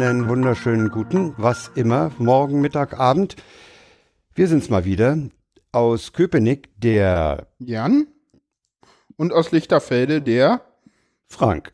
[0.00, 3.34] Einen wunderschönen guten, was immer, morgen, Mittag, Abend.
[4.32, 5.18] Wir sind's mal wieder
[5.72, 8.06] aus Köpenick, der Jan
[9.16, 10.60] und aus Lichterfelde der
[11.26, 11.72] Frank.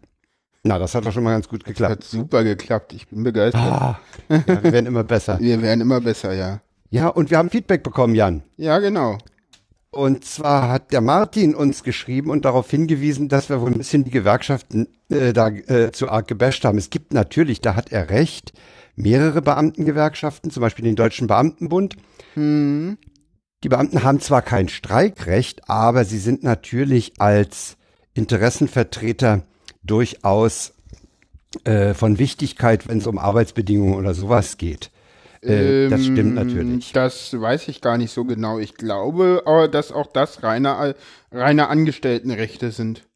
[0.62, 1.96] Na, das hat doch schon mal ganz gut geklappt.
[1.96, 2.94] Hat super geklappt.
[2.94, 3.60] Ich bin begeistert.
[3.60, 5.38] Ah, ja, wir werden immer besser.
[5.38, 6.62] Wir werden immer besser, ja.
[6.88, 8.42] Ja, und wir haben Feedback bekommen, Jan.
[8.56, 9.18] Ja, genau.
[9.94, 14.02] Und zwar hat der Martin uns geschrieben und darauf hingewiesen, dass wir wohl ein bisschen
[14.02, 16.78] die Gewerkschaften äh, da äh, zu arg gebasht haben.
[16.78, 18.52] Es gibt natürlich, da hat er recht,
[18.96, 21.94] mehrere Beamtengewerkschaften, zum Beispiel den Deutschen Beamtenbund.
[22.34, 22.98] Hm.
[23.62, 27.76] Die Beamten haben zwar kein Streikrecht, aber sie sind natürlich als
[28.14, 29.44] Interessenvertreter
[29.84, 30.72] durchaus
[31.62, 34.90] äh, von Wichtigkeit, wenn es um Arbeitsbedingungen oder sowas geht.
[35.44, 36.92] Äh, das stimmt Ähm, natürlich.
[36.92, 38.58] Das weiß ich gar nicht so genau.
[38.58, 40.94] Ich glaube aber, dass auch das reine,
[41.32, 43.06] reine Angestelltenrechte sind.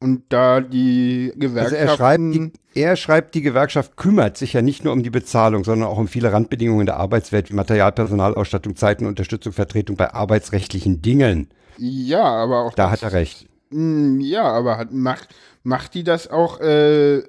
[0.00, 1.76] Und da die Also Gewerkschaften.
[1.88, 5.64] er schreibt, die, er schreibt, die Gewerkschaft kümmert sich ja nicht nur um die Bezahlung,
[5.64, 11.48] sondern auch um viele Randbedingungen der Arbeitswelt wie Material, Personalausstattung, Zeitenunterstützung, Vertretung bei arbeitsrechtlichen Dingen.
[11.78, 13.46] ja, aber auch Da das, hat er recht.
[13.70, 17.22] Mm, Ja, aber hat, macht, macht die das auch, äh,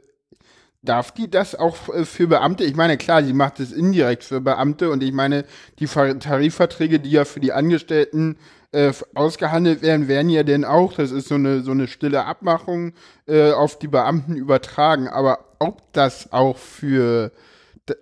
[0.86, 2.64] darf die das auch äh, für Beamte?
[2.64, 5.46] Ich meine, klar, sie macht es indirekt für Beamte und ich meine,
[5.80, 8.38] die Ver Tarifverträge, die ja für die Angestellten
[8.72, 12.94] äh, ausgehandelt werden, werden ja denn auch, das ist so eine, so eine stille Abmachung,
[13.26, 15.08] äh, auf die Beamten übertragen.
[15.08, 17.32] Aber ob das auch für,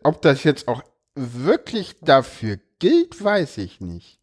[0.03, 0.81] ob das jetzt auch
[1.15, 4.19] wirklich dafür gilt, weiß ich nicht.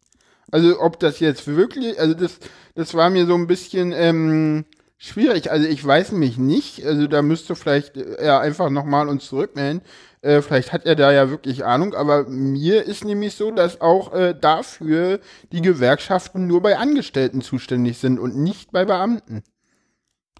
[0.51, 2.39] Also ob das jetzt wirklich, also das,
[2.75, 4.65] das war mir so ein bisschen ähm,
[5.01, 5.51] schwierig.
[5.51, 6.85] Also ich weiß mich nicht.
[6.85, 9.81] Also da müsste vielleicht äh, er einfach nochmal uns zurückmelden.
[10.21, 14.13] Äh, vielleicht hat er da ja wirklich Ahnung, aber mir ist nämlich so, dass auch
[14.13, 15.19] äh, dafür
[15.51, 19.43] die Gewerkschaften nur bei Angestellten zuständig sind und nicht bei Beamten.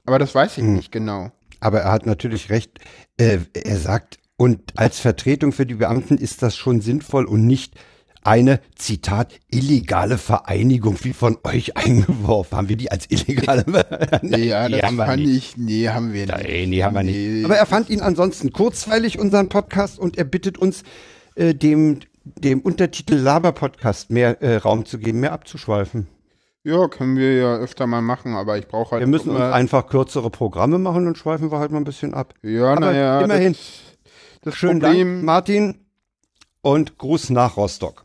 [0.06, 0.76] Aber das weiß ich Hm.
[0.76, 1.32] nicht genau.
[1.60, 2.80] Aber er hat natürlich recht.
[3.18, 7.76] Äh, er sagt, und als Vertretung für die Beamten ist das schon sinnvoll und nicht
[8.24, 12.58] eine, Zitat, illegale Vereinigung wie von euch eingeworfen.
[12.58, 13.66] Haben wir die als illegale?
[14.24, 15.36] Ja, Die das haben wir nicht.
[15.36, 16.38] ich, nee, haben wir nicht.
[16.38, 17.12] Nein, nee, haben wir Nee.
[17.28, 17.46] nicht.
[17.46, 20.84] Aber er fand ihn ansonsten kurzweilig, unseren Podcast, und er bittet uns,
[21.36, 26.08] äh, dem, dem Untertitel Laber-Podcast mehr äh, Raum zu geben, mehr abzuschweifen.
[26.64, 29.88] Ja, können wir ja öfter mal machen, aber ich brauche halt Wir müssen uns einfach
[29.88, 32.36] kürzere Programme machen, dann schweifen wir halt mal ein bisschen ab.
[32.44, 33.22] Ja, naja.
[33.22, 33.54] immerhin.
[33.54, 33.60] Das,
[34.44, 35.14] das Schönen Problem.
[35.16, 35.76] Dank, Martin.
[36.62, 38.04] Und Gruß nach Rostock.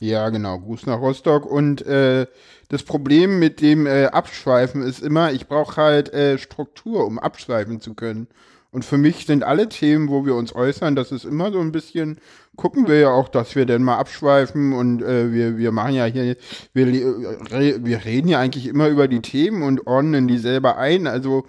[0.00, 0.58] Ja, genau.
[0.58, 1.44] Gruß nach Rostock.
[1.44, 2.26] Und äh,
[2.68, 7.80] das Problem mit dem äh, Abschweifen ist immer, ich brauche halt äh, Struktur, um abschweifen
[7.80, 8.26] zu können.
[8.72, 11.72] Und für mich sind alle Themen, wo wir uns äußern, das ist immer so ein
[11.72, 12.18] bisschen,
[12.56, 16.04] gucken wir ja auch, dass wir denn mal abschweifen und äh, wir, wir machen ja
[16.04, 16.36] hier,
[16.72, 21.08] wir, wir reden ja eigentlich immer über die Themen und ordnen die selber ein.
[21.08, 21.46] Also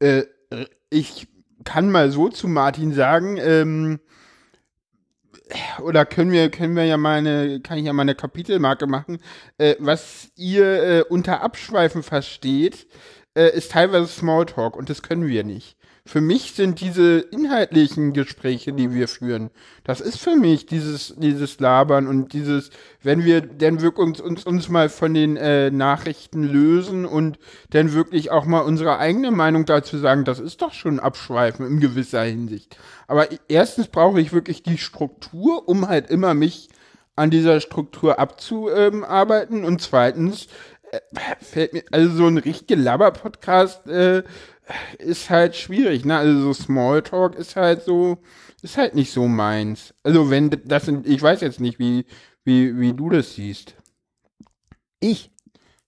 [0.00, 0.24] äh,
[0.90, 1.28] ich
[1.64, 4.00] kann mal so zu Martin sagen, ähm,
[5.82, 9.18] oder können wir, können wir ja mal eine, kann ich ja mal eine Kapitelmarke machen,
[9.58, 12.86] äh, was ihr äh, unter Abschweifen versteht,
[13.36, 15.75] äh, ist teilweise Smalltalk und das können wir nicht.
[16.06, 19.50] Für mich sind diese inhaltlichen Gespräche, die wir führen,
[19.82, 22.70] das ist für mich dieses, dieses Labern und dieses,
[23.02, 27.40] wenn wir dann wirklich uns, uns, uns mal von den äh, Nachrichten lösen und
[27.70, 31.80] dann wirklich auch mal unsere eigene Meinung dazu sagen, das ist doch schon Abschweifen in
[31.80, 32.78] gewisser Hinsicht.
[33.08, 36.68] Aber erstens brauche ich wirklich die Struktur, um halt immer mich
[37.16, 39.64] an dieser Struktur abzuarbeiten.
[39.64, 40.46] Und zweitens
[40.92, 41.00] äh,
[41.40, 44.22] fällt mir, also so ein richtig Laber-Podcast äh,
[44.98, 46.16] ist halt schwierig, ne?
[46.16, 48.18] Also so Smalltalk ist halt so,
[48.62, 49.94] ist halt nicht so meins.
[50.02, 52.06] Also wenn das sind, ich weiß jetzt nicht, wie,
[52.44, 53.76] wie, wie du das siehst.
[55.00, 55.30] Ich?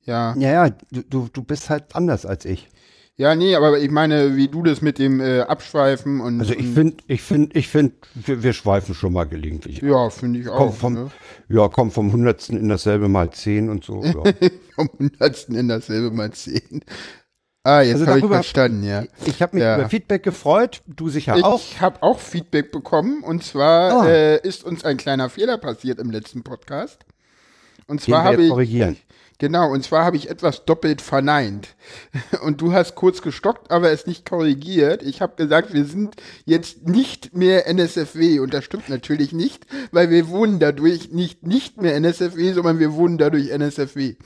[0.02, 0.34] Ja.
[0.38, 2.68] Ja, ja, du, du, du bist halt anders als ich.
[3.16, 6.38] Ja, nee, aber ich meine, wie du das mit dem äh, Abschweifen und.
[6.38, 9.82] Also ich finde, ich finde, ich finde, wir, wir schweifen schon mal gelegentlich.
[9.82, 10.74] Ja, finde ich Komm auch.
[10.74, 11.10] vom, ne?
[11.48, 14.04] Ja, komm vom Hundertsten in dasselbe mal zehn und so.
[14.04, 14.22] Ja.
[14.76, 16.84] Vom Hundertsten in dasselbe mal zehn.
[17.68, 19.04] Ah, jetzt Also habe ich verstanden, ja.
[19.26, 19.76] Ich habe mich Ja.
[19.78, 21.60] über Feedback gefreut, du sicher auch.
[21.60, 24.08] Ich habe auch Feedback bekommen und zwar Ah.
[24.08, 26.98] äh, ist uns ein kleiner Fehler passiert im letzten Podcast.
[27.86, 28.96] Und Den zwar habe ich korrigieren.
[29.38, 31.68] genau und zwar habe ich etwas doppelt verneint
[32.42, 35.02] und du hast kurz gestockt, aber es nicht korrigiert.
[35.02, 36.16] Ich habe gesagt, wir sind
[36.46, 41.80] jetzt nicht mehr NSFW und das stimmt natürlich nicht, weil wir wohnen dadurch nicht nicht
[41.80, 44.16] mehr NSFW, sondern wir wohnen dadurch NSFW.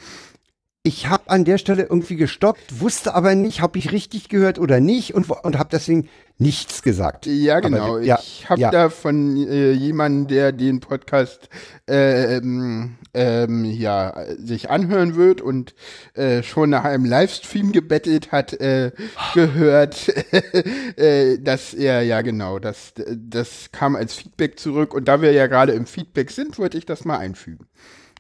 [0.85, 4.81] Ich habe an der Stelle irgendwie gestoppt, wusste aber nicht, habe ich richtig gehört oder
[4.81, 6.09] nicht und, und habe deswegen
[6.39, 7.27] nichts gesagt.
[7.27, 7.95] Ja, genau.
[7.97, 8.71] Aber, ja, ich habe ja.
[8.73, 11.49] da von äh, jemandem, der den Podcast
[11.87, 15.77] ähm, ähm, ja, sich anhören wird und
[16.15, 18.91] äh, schon nach einem Livestream gebettelt hat, äh,
[19.35, 20.09] gehört,
[20.97, 25.47] äh, dass er, ja genau, das, das kam als Feedback zurück und da wir ja
[25.47, 27.69] gerade im Feedback sind, wollte ich das mal einfügen.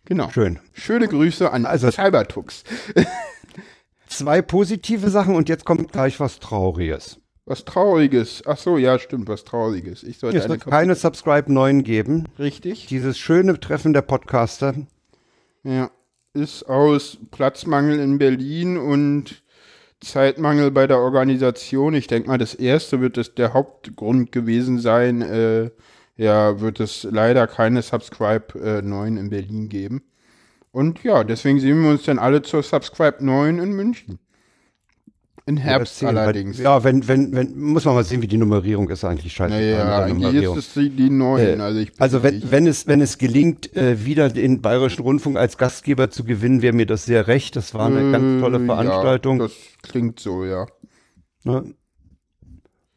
[0.04, 0.30] Genau.
[0.30, 0.58] Schön.
[0.72, 2.64] Schöne Grüße an Also- Cybertux.
[4.08, 7.18] Zwei positive Sachen und jetzt kommt gleich was Trauriges.
[7.46, 8.42] Was Trauriges.
[8.46, 10.02] Ach so, ja, stimmt, was Trauriges.
[10.02, 12.26] Ich sollte Es wird keine Subscribe 9 geben.
[12.38, 12.86] Richtig.
[12.86, 14.74] Dieses schöne Treffen der Podcaster.
[15.64, 15.90] Ja.
[16.34, 19.42] Ist aus Platzmangel in Berlin und
[20.00, 21.94] Zeitmangel bei der Organisation.
[21.94, 25.20] Ich denke mal, das erste wird es der Hauptgrund gewesen sein.
[25.22, 25.70] Äh,
[26.22, 30.02] ja, wird es leider keine Subscribe äh, 9 in Berlin geben.
[30.70, 34.18] Und ja, deswegen sehen wir uns dann alle zur Subscribe 9 in München.
[35.44, 36.58] In Herbst weil- allerdings.
[36.58, 39.52] Ja, wenn, wenn, wenn, muss man mal sehen, wie die Nummerierung ist eigentlich scheiße.
[39.52, 41.40] Naja, eigentlich ist es die, die 9.
[41.40, 45.58] Äh, also, Also wenn, wenn es wenn es gelingt, äh, wieder den Bayerischen Rundfunk als
[45.58, 47.56] Gastgeber zu gewinnen, wäre mir das sehr recht.
[47.56, 49.40] Das war eine ganz tolle Äh, Veranstaltung.
[49.40, 50.66] Ja, das klingt so, ja.
[51.42, 51.74] ne?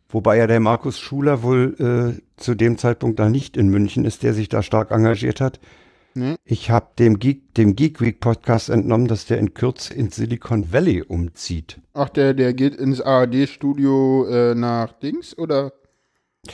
[0.10, 4.24] Wobei ja der Markus Schuler wohl äh, zu dem Zeitpunkt da nicht in München ist,
[4.24, 5.60] der sich da stark engagiert hat.
[6.14, 6.38] Ne?
[6.46, 10.72] Ich habe dem Geek, dem Geek Week Podcast entnommen, dass der in Kürze ins Silicon
[10.72, 11.82] Valley umzieht.
[11.94, 15.74] Ach, der, der geht ins ARD-Studio äh, nach Dings oder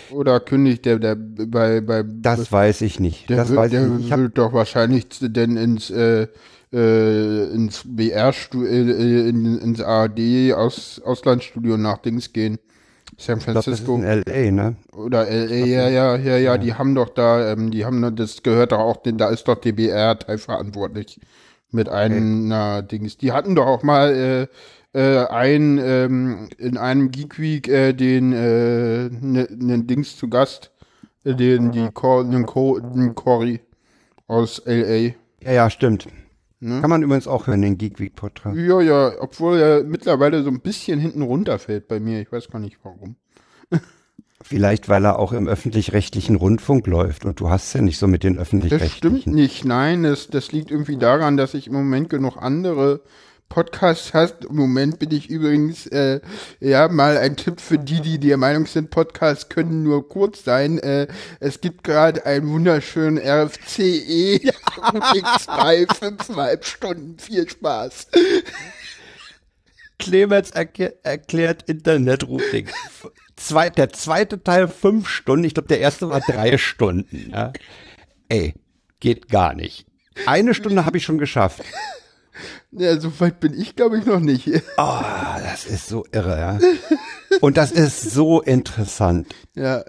[0.10, 3.30] oder kündigt der, der bei, bei Das weiß ich nicht.
[3.30, 4.10] der, das wird, weiß der ich nicht.
[4.10, 6.28] Ich wird doch wahrscheinlich denn ins äh,
[6.74, 12.58] äh, ins BR-Studio, äh, in, ins ARD aus, Auslandsstudio nach Dings gehen.
[13.18, 14.76] San ich glaub, das ist Francisco in L.A., ne?
[14.94, 18.72] oder LA, ja, ja, ja, ja, die haben doch da, ähm, die haben, das gehört
[18.72, 21.20] doch auch, da ist doch DBR teilverantwortlich
[21.72, 23.18] mit einer Dings.
[23.18, 24.50] Die hatten doch auch mal
[24.94, 30.28] äh, äh, ein ähm, in einem Geek Week äh, den äh, ne, ne Dings zu
[30.28, 30.72] Gast,
[31.24, 33.62] äh, den die Cor, den, Co, den Cory
[34.28, 35.14] aus LA.
[35.44, 36.08] Ja, ja, stimmt.
[36.64, 36.80] Ne?
[36.80, 38.56] Kann man übrigens auch hören, den Geek Week Podcast.
[38.56, 42.22] Ja, ja, obwohl er mittlerweile so ein bisschen hinten runterfällt bei mir.
[42.22, 43.16] Ich weiß gar nicht warum.
[44.44, 48.24] Vielleicht, weil er auch im öffentlich-rechtlichen Rundfunk läuft und du hast ja nicht so mit
[48.24, 49.34] den Das stimmt öffentlich-rechtlichen.
[49.34, 53.02] nicht, nein, das, das liegt irgendwie daran, dass ich im Moment genug andere
[53.52, 54.46] Podcasts hast.
[54.46, 56.22] Im Moment bin ich übrigens, äh,
[56.62, 60.80] ja, mal ein Tipp für die, die der Meinung sind, Podcasts können nur kurz sein.
[60.80, 61.08] Äh,
[61.42, 68.08] es gibt gerade einen wunderschönen RFCE, X3, fünfeinhalb Stunden, viel Spaß.
[70.00, 72.70] Clemens erke- erklärt Internetrouting.
[73.36, 77.32] Zwei, der zweite Teil fünf Stunden, ich glaube, der erste war drei Stunden.
[77.32, 77.52] Ja.
[78.30, 78.54] Ey,
[79.02, 79.86] geht gar nicht.
[80.26, 81.62] Eine Stunde habe ich schon geschafft.
[82.72, 84.48] Ja, so weit bin ich, glaube ich, noch nicht.
[84.78, 85.00] Oh,
[85.44, 86.60] das ist so irre, ja.
[87.42, 89.28] Und das ist so interessant.
[89.56, 89.84] Ja,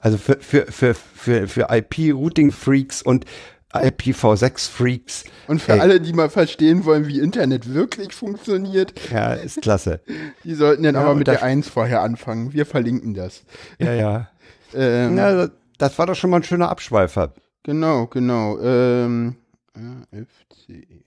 [0.00, 3.24] Also für, für, für, für, für IP-Routing-Freaks und
[3.72, 5.24] IPv6-Freaks.
[5.48, 5.80] und für Ey.
[5.80, 10.00] alle, die mal verstehen wollen, wie Internet wirklich funktioniert, Ja, ist klasse.
[10.44, 12.52] die sollten dann Ja, aber mit der 1 vorher anfangen.
[12.52, 13.42] Wir verlinken das.
[13.78, 14.28] Ja, ja.
[14.74, 17.34] Ähm, ja das war doch schon mal ein schöner Abschweifer.
[17.62, 18.58] Genau, genau.
[18.58, 19.36] Ähm,
[19.76, 21.01] RFCE.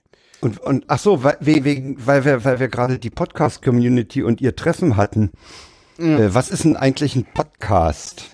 [0.45, 4.41] Und, und ach so, weil, we- wegen, weil wir, weil wir gerade die Podcast-Community und
[4.41, 5.31] ihr Treffen hatten.
[5.97, 8.25] Äh, was ist denn eigentlich ein Podcast?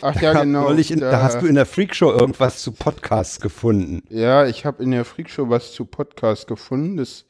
[0.00, 0.70] Ach ja, genau.
[0.70, 4.02] In, da, hast du in der Freakshow irgendwas zu Podcasts gefunden.
[4.08, 6.96] ja, ich habe in der Freakshow was zu Podcast gefunden.
[6.96, 7.26] Das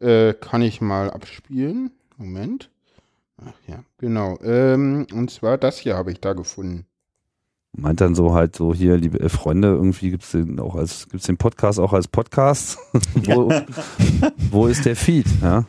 [0.00, 1.90] äh, kann ich mal abspielen.
[2.16, 2.70] Moment.
[3.44, 4.38] Ach ja, genau.
[4.42, 6.86] Ähm, und zwar das hier habe ich da gefunden.
[7.74, 11.26] Meint dann so halt so hier, liebe äh, Freunde, irgendwie gibt's den auch als, gibt's
[11.26, 12.78] den Podcast auch als Podcast?
[13.14, 13.50] wo,
[14.50, 15.26] wo ist der Feed?
[15.40, 15.64] Ja?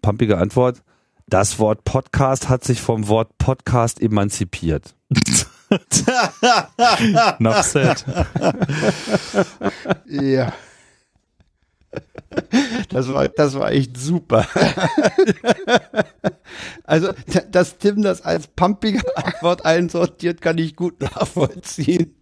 [0.00, 0.82] Pumpige Antwort.
[1.28, 4.94] Das Wort Podcast hat sich vom Wort Podcast emanzipiert.
[7.38, 8.04] Enough said.
[10.06, 10.52] Ja.
[12.88, 14.46] Das war, das war echt super.
[16.84, 17.12] also,
[17.50, 22.14] dass Tim das als pumpige Antwort einsortiert, kann ich gut nachvollziehen.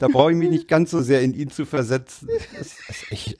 [0.00, 2.28] Da brauche ich mich nicht ganz so sehr in ihn zu versetzen.
[2.56, 3.38] Das ist echt.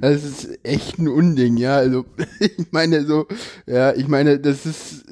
[0.00, 1.76] Das ist echt ein Unding, ja.
[1.76, 2.04] Also,
[2.40, 3.26] ich meine so,
[3.66, 5.04] ja, ich meine, das ist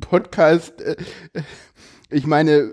[0.00, 0.96] Podcast, äh,
[2.10, 2.72] ich meine,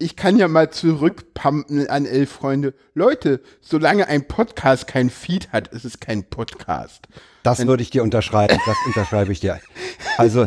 [0.00, 2.74] ich kann ja mal zurückpumpen an elf Freunde.
[2.94, 7.06] Leute, solange ein Podcast kein Feed hat, ist es kein Podcast.
[7.42, 8.58] Das würde ich dir unterschreiben.
[8.66, 9.60] Das unterschreibe ich dir.
[10.16, 10.46] Also,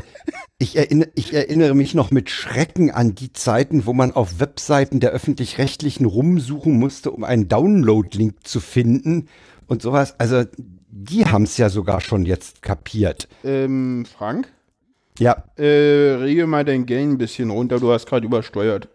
[0.58, 5.00] ich erinnere, ich erinnere mich noch mit Schrecken an die Zeiten, wo man auf Webseiten
[5.00, 9.28] der öffentlich-rechtlichen rumsuchen musste, um einen Download-Link zu finden.
[9.68, 10.20] Und sowas.
[10.20, 10.44] Also
[10.90, 13.28] die haben es ja sogar schon jetzt kapiert.
[13.44, 14.52] Ähm, Frank?
[15.20, 15.44] Ja.
[15.58, 18.90] Äh, rege mal dein Gain ein bisschen runter, du hast gerade übersteuert.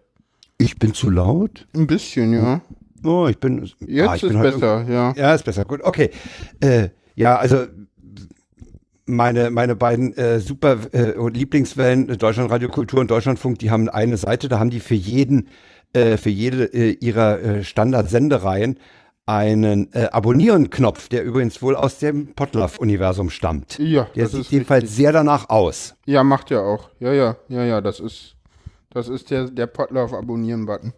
[0.59, 1.67] Ich bin zu laut?
[1.75, 2.61] Ein bisschen, ja.
[3.05, 3.65] Oh, ich bin.
[3.81, 5.15] Jetzt ah, ich ist bin besser, ja.
[5.17, 5.65] Ja, ist besser.
[5.65, 6.11] Gut, okay.
[6.61, 7.67] Äh, ja, also
[9.07, 13.88] meine meine beiden äh, super äh, Lieblingswellen äh, Deutschland Radio Kultur und Deutschlandfunk, die haben
[13.88, 15.49] eine Seite, da haben die für jeden
[15.93, 18.79] äh, für jede äh, ihrer äh, Standardsendereien
[19.27, 23.79] einen äh, Abonnieren-Knopf, der übrigens wohl aus dem Potlove-Universum stammt.
[23.79, 24.97] Ja, Der das sieht ist jedenfalls richtig.
[24.97, 25.95] sehr danach aus.
[26.07, 26.88] Ja, macht ja auch.
[26.99, 28.37] Ja, ja, ja, ja, das ist,
[28.99, 30.93] das ist der, der Potlauf-Abonnieren-Button.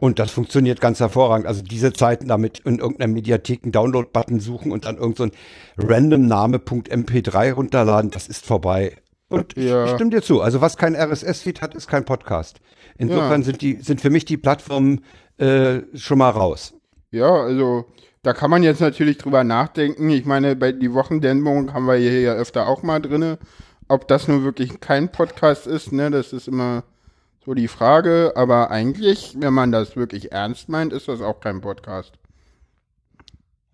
[0.00, 1.46] Und das funktioniert ganz hervorragend.
[1.46, 5.30] Also diese Zeiten damit in irgendeiner Mediathek einen Download-Button suchen und dann irgendein
[5.78, 8.96] so ein randomname.mp3 runterladen, das ist vorbei.
[9.28, 9.84] Und ich- Ja.
[9.84, 10.40] ich stimme dir zu.
[10.40, 12.60] Also was kein RSS-Feed hat, ist kein Podcast.
[12.96, 13.44] Insofern Ja.
[13.44, 15.02] sind die sind für mich die Plattformen
[15.38, 16.74] äh, schon mal raus.
[17.12, 17.84] Ja, also
[18.24, 20.10] da kann man jetzt natürlich drüber nachdenken.
[20.10, 23.38] Ich meine, bei die Wochendämmerung haben wir hier ja öfter auch mal drinne.
[23.86, 26.82] Ob das nun wirklich kein Podcast ist, ne, das ist immer
[27.48, 28.32] so die Frage.
[28.36, 32.12] Aber eigentlich, wenn man das wirklich ernst meint, ist das auch kein Podcast.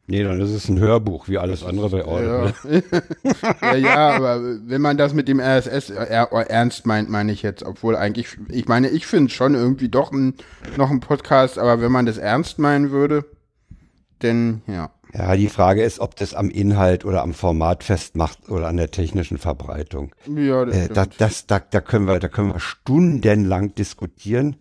[0.07, 2.55] Nee, dann ist es ein Hörbuch, wie alles andere bei Audible.
[2.63, 3.63] Ja.
[3.73, 7.63] ja, ja, aber wenn man das mit dem RSS er- ernst meint, meine ich jetzt,
[7.65, 10.35] obwohl eigentlich, ich meine, ich finde schon irgendwie doch ein,
[10.77, 13.25] noch ein Podcast, aber wenn man das ernst meinen würde,
[14.23, 14.91] denn ja.
[15.17, 18.91] Ja, die Frage ist, ob das am Inhalt oder am Format festmacht oder an der
[18.91, 20.13] technischen Verbreitung.
[20.27, 24.57] Ja, das Äh, da, das, da, da können wir, da können wir stundenlang diskutieren.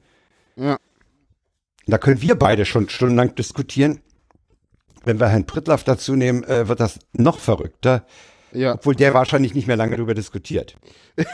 [0.55, 0.77] Ja.
[1.87, 4.01] Da können wir beide schon stundenlang diskutieren.
[5.03, 8.05] Wenn wir Herrn Prittlaff dazu nehmen, äh, wird das noch verrückter,
[8.51, 8.75] ja.
[8.75, 10.77] obwohl der wahrscheinlich nicht mehr lange darüber diskutiert.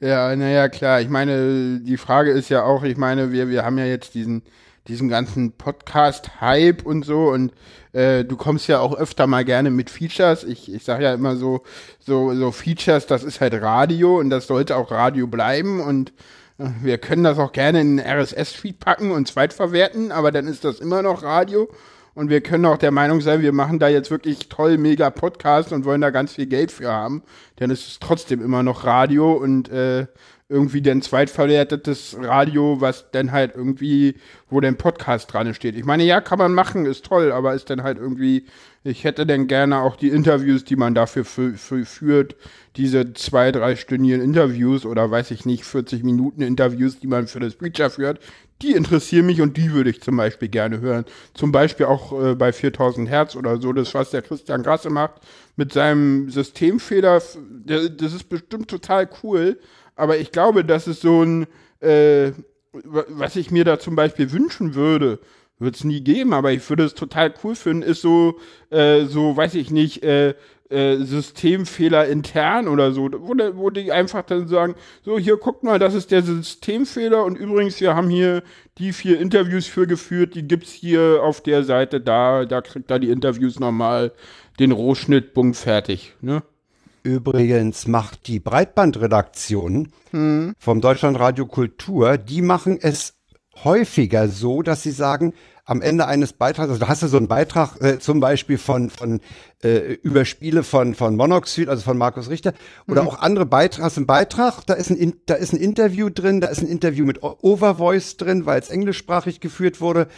[0.00, 1.00] Ja, naja, klar.
[1.00, 4.42] Ich meine, die Frage ist ja auch, ich meine, wir, wir haben ja jetzt diesen,
[4.88, 7.52] diesen ganzen Podcast-Hype und so und
[7.92, 10.44] äh, du kommst ja auch öfter mal gerne mit Features.
[10.44, 11.62] Ich, ich sage ja immer so,
[11.98, 16.12] so, so Features, das ist halt Radio und das sollte auch Radio bleiben und
[16.58, 20.80] äh, wir können das auch gerne in RSS-Feed packen und zweitverwerten, aber dann ist das
[20.80, 21.68] immer noch Radio.
[22.14, 25.70] Und wir können auch der Meinung sein, wir machen da jetzt wirklich toll, mega Podcast
[25.74, 27.22] und wollen da ganz viel Geld für haben.
[27.60, 30.06] Denn es ist trotzdem immer noch Radio und äh,
[30.48, 34.14] irgendwie dann zweitverwertetes Radio, was dann halt irgendwie,
[34.48, 35.76] wo der Podcast dran steht.
[35.76, 38.46] Ich meine, ja, kann man machen, ist toll, aber ist dann halt irgendwie,
[38.84, 42.36] ich hätte dann gerne auch die Interviews, die man dafür fü- fü- führt,
[42.76, 47.54] diese zwei, dreistündigen Interviews oder weiß ich nicht, 40 Minuten Interviews, die man für das
[47.54, 48.20] Feature führt,
[48.62, 51.04] die interessieren mich und die würde ich zum Beispiel gerne hören.
[51.34, 55.14] Zum Beispiel auch äh, bei 4000 Hertz oder so, das, was der Christian Grasse macht
[55.56, 57.20] mit seinem Systemfehler,
[57.64, 59.58] das ist bestimmt total cool,
[59.96, 61.46] aber ich glaube, das ist so ein,
[61.80, 62.32] äh,
[62.72, 65.18] wa- was ich mir da zum Beispiel wünschen würde,
[65.58, 68.38] wird es nie geben, aber ich würde es total cool finden, ist so,
[68.70, 70.34] äh, so, weiß ich nicht, äh,
[70.68, 75.78] äh, Systemfehler intern oder so, wo, wo die einfach dann sagen, so hier guckt mal,
[75.78, 78.42] das ist der Systemfehler und übrigens, wir haben hier
[78.78, 82.98] die vier Interviews für geführt, die gibt's hier auf der Seite da, da kriegt er
[82.98, 84.12] die Interviews nochmal
[84.58, 86.42] den Rohschnitt, bumm, fertig, ne?
[87.06, 89.92] Übrigens macht die Breitbandredaktion
[90.58, 93.14] vom Deutschlandradio Kultur, die machen es
[93.62, 95.32] häufiger so, dass sie sagen,
[95.64, 98.90] am Ende eines Beitrags, also da hast du so einen Beitrag äh, zum Beispiel von,
[98.90, 99.20] von
[99.62, 102.54] äh, über Spiele von, von Monoxid, also von Markus Richter,
[102.88, 106.08] oder auch andere Beiträge, hast einen Beitrag, da ist ein, In- da ist ein Interview
[106.08, 110.08] drin, da ist ein Interview mit Overvoice drin, weil es englischsprachig geführt wurde.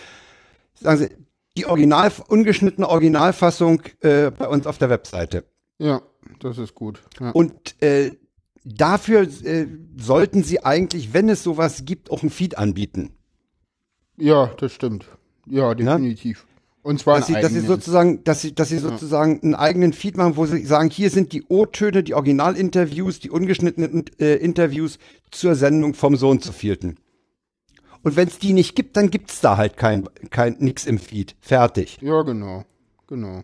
[0.75, 1.09] Sagen Sie,
[1.57, 5.45] die Original, ungeschnittene Originalfassung äh, bei uns auf der Webseite.
[5.78, 6.02] Ja,
[6.40, 7.02] das ist gut.
[7.20, 7.30] Ja.
[7.30, 8.12] Und äh,
[8.64, 9.66] dafür äh,
[9.97, 13.11] sollten sie eigentlich, wenn es sowas gibt, auch ein Feed anbieten.
[14.16, 15.06] Ja, das stimmt.
[15.47, 16.47] Ja, definitiv.
[16.82, 19.92] Und zwar Dass sie, einen dass sie sozusagen, dass sie, dass sie sozusagen einen eigenen
[19.92, 24.99] Feed machen, wo sie sagen, hier sind die O-Töne, die Originalinterviews, die ungeschnittenen äh, Interviews
[25.30, 26.97] zur Sendung vom Sohn zu vierten.
[28.02, 31.37] Und wenn es die nicht gibt, dann gibt's da halt kein, kein nix im Feed.
[31.40, 31.99] Fertig.
[32.00, 32.64] Ja, genau.
[33.08, 33.42] Genau.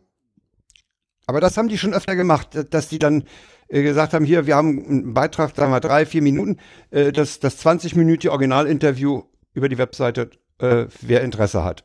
[1.26, 3.25] Aber das haben die schon öfter gemacht, dass die dann
[3.69, 6.59] äh, gesagt haben, hier, wir haben einen Beitrag, sagen wir drei, vier Minuten,
[6.90, 9.23] äh, das, das 20-minütige Originalinterview
[9.54, 11.85] über die Webseite, äh, wer Interesse hat.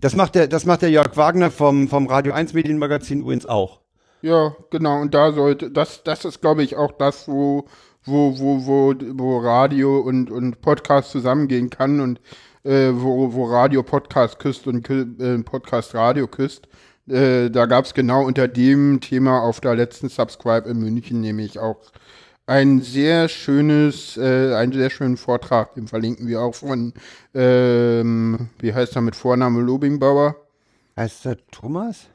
[0.00, 3.80] Das macht der, das macht der Jörg Wagner vom, vom Radio 1 Medienmagazin übrigens auch.
[4.22, 5.00] Ja, genau.
[5.00, 7.66] Und da sollte, das, das ist, glaube ich, auch das, wo,
[8.04, 12.20] wo, wo, wo, wo Radio und, und Podcast zusammengehen kann und
[12.64, 16.68] äh, wo, wo Radio Podcast küsst und äh, Podcast Radio küsst.
[17.08, 21.58] Äh, da gab es genau unter dem Thema auf der letzten Subscribe in München nämlich
[21.58, 21.78] auch
[22.46, 26.94] ein sehr schönes, äh, einen sehr schönen Vortrag, den verlinken wir auch von,
[27.34, 30.36] ähm, wie heißt er mit Vorname Lobingbauer?
[30.96, 32.06] Heißt der Thomas?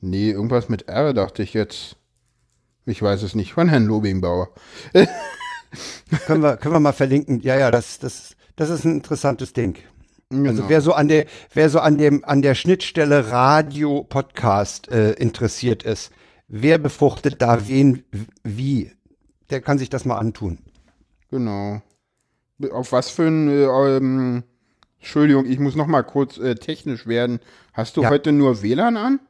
[0.00, 1.96] Nee, irgendwas mit R dachte ich jetzt.
[2.84, 4.50] Ich weiß es nicht, von Herrn Lobingbauer.
[6.26, 7.40] können, wir, können wir mal verlinken.
[7.40, 9.78] Ja, ja, das, das, das ist ein interessantes Ding.
[10.32, 10.48] Genau.
[10.50, 15.12] Also wer so an der, wer so an dem, an der Schnittstelle Radio Podcast äh,
[15.12, 16.10] interessiert ist,
[16.48, 18.02] wer befruchtet da wen
[18.42, 18.92] wie,
[19.50, 20.58] der kann sich das mal antun.
[21.30, 21.82] Genau.
[22.72, 23.64] Auf was für ein, äh,
[23.96, 24.42] ähm,
[24.98, 27.40] Entschuldigung, ich muss noch mal kurz äh, technisch werden.
[27.72, 28.10] Hast du Ja.
[28.10, 29.20] heute nur WLAN an?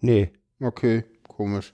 [0.00, 0.30] Nee.
[0.60, 1.72] Okay, komisch.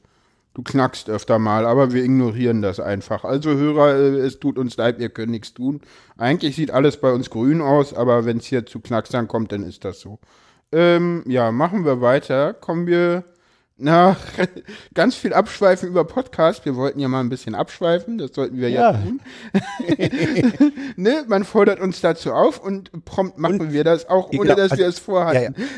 [0.55, 3.25] Du knackst öfter mal, aber wir ignorieren das einfach.
[3.25, 5.81] Also Hörer, äh, es tut uns leid, wir können nichts tun.
[6.17, 9.65] Eigentlich sieht alles bei uns grün aus, aber wenn es hier zu Knacksern kommt, dann
[9.65, 10.21] ist das so.
[10.71, 12.55] Ähm, ja, machen wir weiter.
[12.55, 13.25] Kommen wir
[13.77, 14.17] nach
[14.95, 16.65] ganz viel Abschweifen über Podcast.
[16.65, 18.99] Wir wollten ja mal ein bisschen abschweifen, das sollten wir ja, Ja.
[18.99, 19.21] tun.
[20.97, 21.25] ne?
[21.27, 24.77] Man fordert uns dazu auf und prompt machen wir das auch, ohne Genau, dass also-
[24.83, 25.55] wir es vorhatten.
[25.59, 25.69] Ja, ja.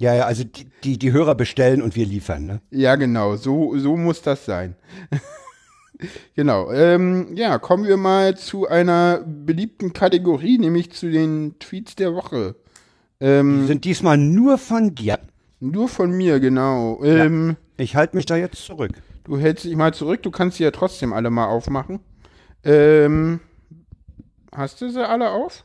[0.00, 2.60] Ja, ja, also die, die, die Hörer bestellen und wir liefern, ne?
[2.70, 4.74] Ja, genau, so, so muss das sein.
[6.34, 6.70] genau.
[6.72, 12.54] Ähm, ja, kommen wir mal zu einer beliebten Kategorie, nämlich zu den Tweets der Woche.
[13.20, 15.18] Die Ähm, sind diesmal nur von dir.
[15.60, 17.02] nur von mir, genau.
[17.04, 18.92] Ähm, Ich halte mich da jetzt zurück.
[19.24, 22.00] Du hältst dich mal zurück, du kannst sie ja trotzdem alle mal aufmachen.
[22.64, 23.40] Ähm,
[24.50, 25.64] hast du sie alle auf?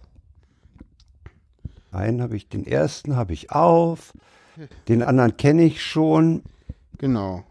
[1.95, 4.13] Einen habe ich, den ersten habe ich auf,
[4.87, 6.43] den anderen kenne ich schon.
[6.97, 7.43] Genau.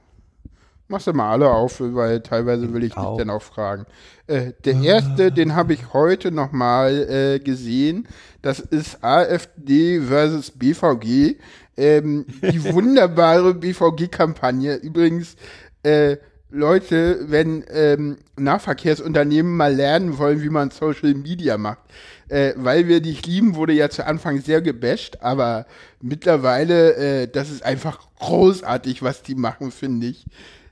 [0.87, 3.87] Mach sie mal alle auf, weil teilweise will ich dich dann auch fragen.
[4.27, 8.07] Äh, der erste, den habe ich heute nochmal äh, gesehen.
[8.43, 11.37] Das ist AfD versus BVG.
[11.77, 14.77] Ähm, die wunderbare BVG-Kampagne.
[14.77, 15.37] Übrigens,
[15.83, 16.19] äh,
[16.55, 21.81] Leute, wenn ähm, Nahverkehrsunternehmen mal lernen wollen, wie man Social Media macht,
[22.29, 25.67] äh, weil wir dich lieben, wurde ja zu Anfang sehr gebasht, aber
[26.01, 30.27] mittlerweile, äh, das ist einfach großartig, was die machen, finde ich.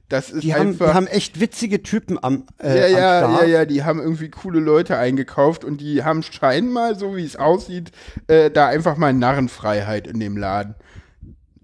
[0.09, 0.91] Das ist Die haben, einfach.
[0.91, 3.43] die haben echt witzige Typen am, äh, ja, am ja, Start.
[3.43, 7.35] ja, ja, die haben irgendwie coole Leute eingekauft und die haben scheinbar, so wie es
[7.35, 7.91] aussieht,
[8.29, 10.77] äh, da einfach mal Narrenfreiheit in dem Laden.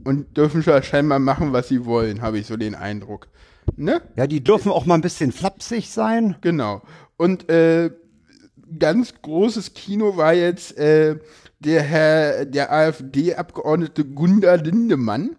[0.02, 3.28] Und dürfen schon scheinbar machen, was sie wollen, habe ich so den Eindruck.
[3.78, 4.02] Ne?
[4.16, 6.36] Ja, die dürfen auch mal ein bisschen flapsig sein.
[6.40, 6.82] Genau.
[7.16, 7.90] Und äh,
[8.78, 11.16] ganz großes Kino war jetzt äh,
[11.60, 15.36] der Herr, der AfD-Abgeordnete Gunda Lindemann,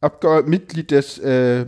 [0.00, 1.64] Abgeor Mitglied des äh,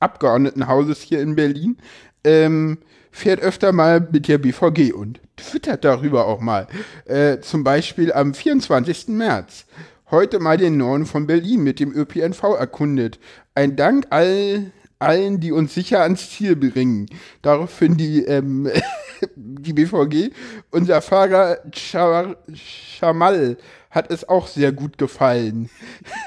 [0.00, 1.78] Abgeordnetenhauses hier in Berlin,
[2.24, 2.78] ähm,
[3.12, 6.66] fährt öfter mal mit der BVG und twittert darüber auch mal.
[7.04, 9.08] Äh, zum Beispiel am 24.
[9.08, 9.66] März.
[10.10, 13.18] Heute mal den Norden von Berlin mit dem ÖPNV erkundet.
[13.54, 17.06] Ein Dank all, allen, die uns sicher ans Ziel bringen.
[17.42, 18.70] Daraufhin die, ähm,
[19.36, 20.30] die BVG.
[20.70, 23.56] Unser Fahrer Char Chamal
[23.90, 25.68] hat es auch sehr gut gefallen.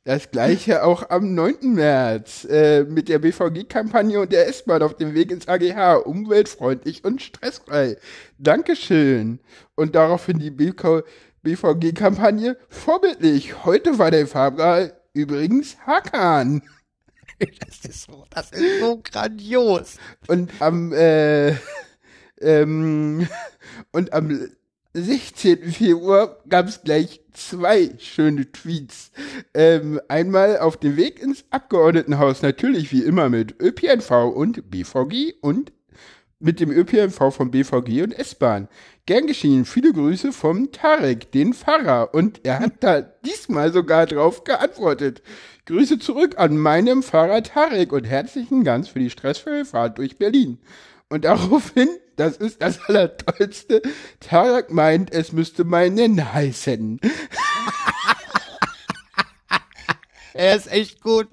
[0.06, 1.74] Das gleiche auch am 9.
[1.74, 5.96] März äh, mit der BVG-Kampagne und der S-Bahn auf dem Weg ins AGH.
[6.04, 7.96] Umweltfreundlich und stressfrei.
[8.38, 9.40] Dankeschön.
[9.74, 12.56] Und daraufhin die BVG-Kampagne.
[12.68, 13.64] Vorbildlich.
[13.64, 16.62] Heute war der Fahrer übrigens Hakan.
[17.38, 19.98] Das ist so, das ist so grandios.
[20.26, 21.54] Und am, äh,
[22.40, 23.28] ähm,
[23.92, 24.48] und am
[24.94, 25.70] 16.
[25.70, 29.10] Februar gab es gleich zwei schöne Tweets.
[29.52, 35.72] Ähm, einmal auf dem Weg ins Abgeordnetenhaus, natürlich wie immer mit ÖPNV und BVG und
[36.38, 38.68] mit dem ÖPNV von BVG und S-Bahn.
[39.06, 42.12] Gern geschehen, viele Grüße vom Tarek, den Pfarrer.
[42.12, 45.22] Und er hat da diesmal sogar drauf geantwortet.
[45.66, 50.58] Grüße zurück an meinem Pfarrer Tarek und herzlichen Dank für die stressfreie Fahrt durch Berlin.
[51.08, 53.82] Und daraufhin, das ist das Allertollste,
[54.20, 57.00] Tarek meint, es müsste meinen heißen.
[60.36, 61.28] Er ist echt gut.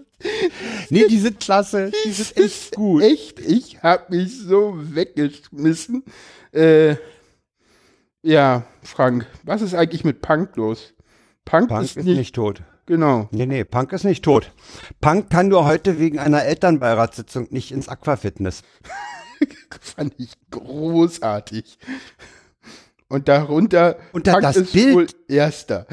[0.90, 1.92] Nee, die sind klasse.
[2.06, 3.04] Die sind echt gut.
[3.04, 6.04] Echt, ich hab mich so weggeschmissen.
[6.52, 6.96] Äh,
[8.22, 10.94] ja, Frank, was ist eigentlich mit Punk los?
[11.46, 12.64] Punk, Punk ist, ist nicht, nicht tot.
[12.86, 13.28] genau.
[13.32, 14.52] Nee, nee, Punk ist nicht tot.
[15.02, 18.62] Punk kann nur heute wegen einer Elternbeiratssitzung nicht ins Aquafitness.
[19.82, 21.78] Fand ich großartig.
[23.14, 25.86] Und darunter Und da Punk das ist Bild- wohl Erster.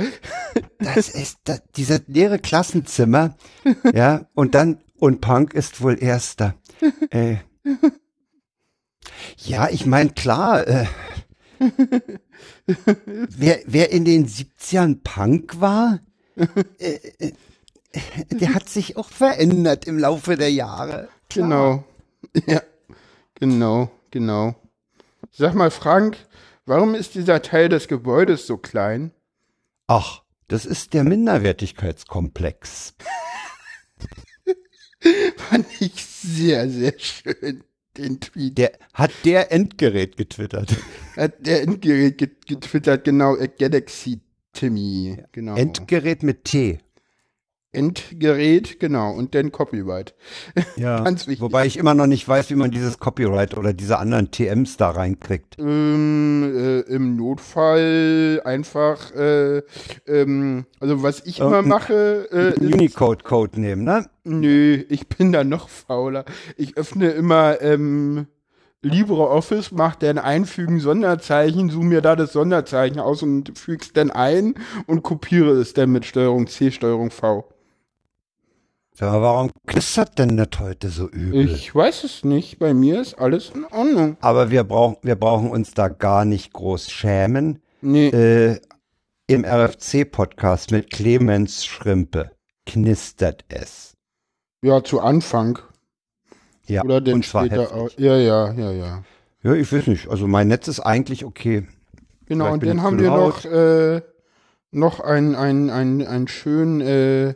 [0.79, 3.37] Das ist das, dieses leere Klassenzimmer.
[3.95, 6.55] ja, und dann, und Punk ist wohl Erster.
[7.11, 7.37] Äh,
[9.37, 10.87] ja, ich meine, klar, äh,
[12.67, 16.01] wer, wer in den 70ern Punk war,
[16.79, 17.33] äh, äh,
[18.31, 21.09] der hat sich auch verändert im Laufe der Jahre.
[21.29, 21.85] Klar.
[22.33, 22.45] Genau.
[22.47, 22.63] Ja,
[23.35, 24.55] genau, genau.
[25.33, 26.17] Sag mal, Frank,
[26.71, 29.11] warum ist dieser Teil des Gebäudes so klein?
[29.89, 32.95] Ach, Das ist der Minderwertigkeitskomplex.
[35.37, 37.65] Fand ich sehr, sehr schön,
[37.97, 38.59] den Tweet.
[38.59, 40.77] Der hat der Endgerät getwittert.
[41.17, 44.21] Hat der Endgerät get getwittert, genau, Galaxy
[44.53, 45.57] Timmy, genau.
[45.57, 46.81] Endgerät mit T.
[47.73, 50.15] Endgerät, genau, und dann Copyright.
[50.77, 51.01] Ja.
[51.05, 51.41] Ganz wichtig.
[51.41, 54.91] Wobei ich immer noch nicht weiß, wie man dieses Copyright oder diese anderen TMs da
[54.91, 55.57] reinkriegt.
[55.59, 59.63] Ähm, äh, Im Notfall einfach, äh,
[60.07, 64.07] ähm, also was ich immer mache, äh, Unicode-Code nehmen, ne?
[64.25, 66.25] nö, ich bin da noch fauler.
[66.57, 68.27] Ich öffne immer ähm,
[68.83, 74.55] LibreOffice, mach dann einfügen Sonderzeichen, zoome mir da das Sonderzeichen aus und füg's dann ein
[74.87, 77.45] und kopiere es dann mit Steuerung C, Steuerung V.
[79.01, 81.51] Mal, warum knistert denn das heute so übel?
[81.51, 84.19] Ich weiß es nicht, bei mir ist alles in Ordnung.
[84.21, 87.63] Aber wir brauchen, wir brauchen uns da gar nicht groß schämen.
[87.81, 88.61] Nee, Äh,
[89.27, 92.33] Im RFC-Podcast mit Clemens Schrimpe
[92.67, 93.95] knistert es.
[94.63, 95.59] ja, zu Anfang.
[96.67, 97.91] Ja, Oder denn und zwar später auch.
[97.97, 99.03] Ja, ja, ja, ja.
[99.43, 100.09] Ja, ich weiß nicht.
[100.09, 101.67] Also mein Netz ist eigentlich okay.
[102.27, 104.03] Genau, Vielleicht und dann haben wir noch, äh,
[104.73, 107.35] noch ein, ein, ein, ein schönen äh,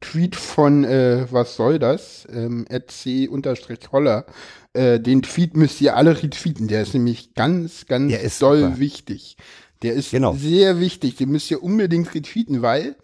[0.00, 2.26] Tweet von, äh, was soll das?
[2.32, 4.26] Ähm, C-Holler.
[4.72, 6.68] Äh, den Tweet müsst ihr alle retweeten.
[6.68, 8.78] Der ist nämlich ganz, ganz Der ist doll super.
[8.78, 9.36] wichtig.
[9.82, 10.34] Der ist Genau.
[10.34, 11.16] sehr wichtig.
[11.16, 12.96] Den müsst ihr unbedingt retweeten, weil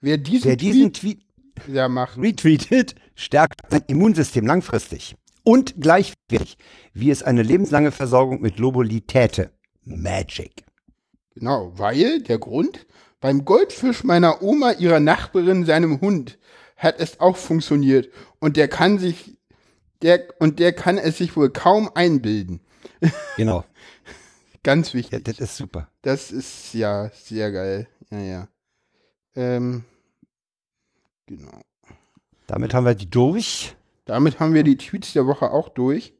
[0.00, 1.20] wer diesen Wer diesen Tweet
[1.54, 5.16] Tweet macht, retweetet, stärkt sein Immunsystem langfristig.
[5.42, 6.58] Und gleichwertig,
[6.92, 9.52] wie es eine lebenslange Versorgung mit Globuli täte.
[9.84, 10.64] Magic.
[11.34, 12.86] Genau, weil der Grund,
[13.26, 16.38] beim Goldfisch meiner Oma, ihrer Nachbarin, seinem Hund,
[16.76, 18.08] hat es auch funktioniert.
[18.38, 19.36] Und der kann sich,
[20.00, 22.60] der, und der kann es sich wohl kaum einbilden.
[23.36, 23.64] Genau.
[24.62, 25.24] Ganz Ja, wichtig.
[25.24, 25.88] das ist super.
[26.02, 27.88] Das ist ja sehr geil.
[28.12, 28.48] Ja, ja.
[29.34, 29.82] Ähm,
[31.26, 31.62] genau.
[32.46, 33.74] Damit haben wir die durch.
[34.04, 36.14] Damit haben wir die Tweets der Woche auch durch.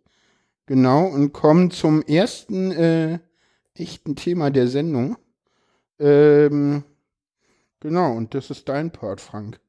[0.66, 3.20] Genau, und kommen zum ersten äh,
[3.76, 5.16] echten Thema der Sendung.
[6.00, 6.82] Ähm,
[7.80, 9.60] genau, und das ist dein Part, Frank.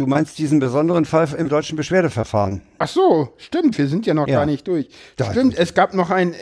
[0.00, 2.62] Du meinst diesen besonderen Fall im deutschen Beschwerdeverfahren.
[2.78, 4.38] Ach so, stimmt, wir sind ja noch Ja.
[4.38, 4.88] gar nicht durch.
[5.16, 6.38] Da- stimmt, es gab noch ein, äh,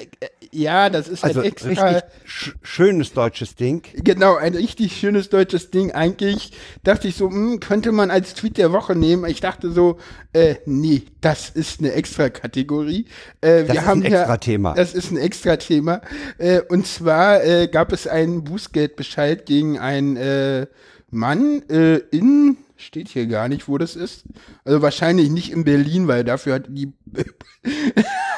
[0.53, 3.83] ja, das ist Also ein extra, richtig sch schönes deutsches Ding.
[4.05, 5.91] genau, ein richtig schönes deutsches Ding.
[5.91, 6.53] Eigentlich
[6.85, 9.25] dachte ich so, hm, könnte man als Tweet der Woche nehmen.
[9.29, 9.99] Ich dachte so,
[10.33, 13.07] äh, nee, das ist eine extra Kategorie.
[13.41, 14.75] Äh, Das wir ist haben ein ja, Extra-Thema.
[14.75, 16.01] Das ist ein extra Thema.
[16.39, 20.67] Äh, und zwar äh, gab es einen Bußgeldbescheid gegen einen äh,
[21.11, 24.25] Mann äh, in, steht hier gar nicht, wo das ist.
[24.65, 26.93] Also wahrscheinlich nicht in Berlin, weil dafür hat die,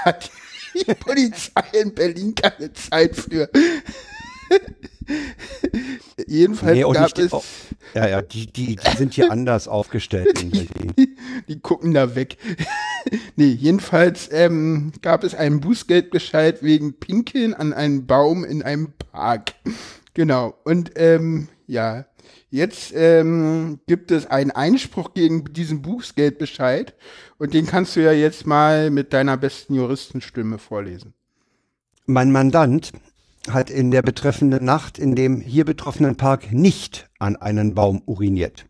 [0.05, 0.31] hat
[0.75, 3.49] die Polizei in Berlin keine Zeit für.
[6.27, 7.43] Jedenfalls Nee, gab es, oh,
[7.95, 11.17] ja, ja, die, die, die sind hier anders aufgestellt in Berlin.
[11.49, 12.37] die gucken da weg.
[13.37, 19.55] nee, jedenfalls ähm, gab es einen Bußgeldbescheid wegen Pinkeln an einem Baum in einem Park.
[20.15, 20.55] Genau.
[20.65, 22.07] Und ähm, ja,
[22.51, 26.95] jetzt ähm, gibt es einen Einspruch gegen diesen Bußgeldbescheid
[27.39, 31.15] und den kannst du ja jetzt mal mit deiner besten Juristenstimme vorlesen.
[32.07, 32.93] Mein Mandant
[33.49, 38.67] hat in der betreffenden Nacht in dem hier betroffenen Park nicht an einen Baum uriniert.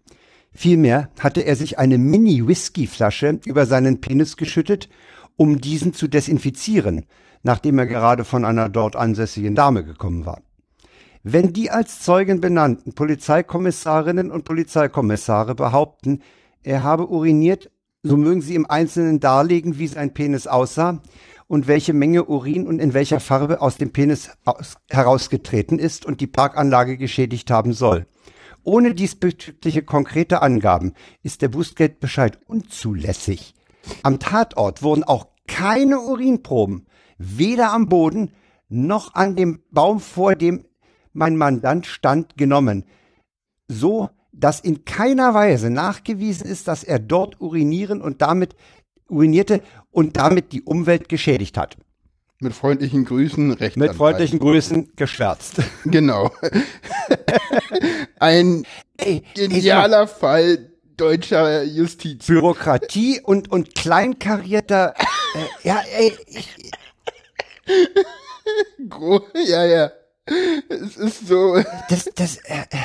[0.52, 4.88] Vielmehr hatte er sich eine Mini-Whisky-Flasche über seinen Penis geschüttet,
[5.36, 7.06] um diesen zu desinfizieren,
[7.42, 10.42] nachdem er gerade von einer dort ansässigen Dame gekommen war.
[11.22, 16.22] Wenn die als Zeugen benannten Polizeikommissarinnen und Polizeikommissare behaupten,
[16.62, 17.70] er habe uriniert,
[18.02, 21.02] so mögen sie im Einzelnen darlegen, wie sein Penis aussah
[21.46, 26.22] und welche Menge Urin und in welcher Farbe aus dem Penis aus herausgetreten ist und
[26.22, 28.06] die Parkanlage geschädigt haben soll.
[28.62, 33.54] Ohne diesbezügliche konkrete Angaben ist der Bußgeldbescheid unzulässig.
[34.02, 36.86] Am Tatort wurden auch keine Urinproben,
[37.18, 38.32] weder am Boden
[38.70, 40.64] noch an dem Baum, vor dem
[41.12, 42.84] mein Mandant stand, genommen.
[43.68, 48.54] So, dass in keiner Weise nachgewiesen ist, dass er dort urinieren und damit
[49.08, 51.76] urinierte und damit die Umwelt geschädigt hat.
[52.42, 53.76] Mit freundlichen Grüßen, Recht.
[53.76, 55.56] Mit freundlichen Grüßen geschwärzt.
[55.84, 56.30] Genau.
[58.18, 58.64] Ein
[58.96, 62.26] Ey, genialer Fall deutscher Justiz.
[62.26, 64.94] Bürokratie und, und kleinkarierter,
[65.34, 66.48] äh, ja, ey, ich,
[69.48, 69.92] ja, ja.
[70.68, 71.62] Es ist so.
[71.88, 72.78] das, das, äh, äh,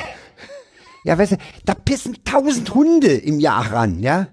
[1.04, 4.28] ja, weißt du, da pissen tausend Hunde im Jahr ran, ja?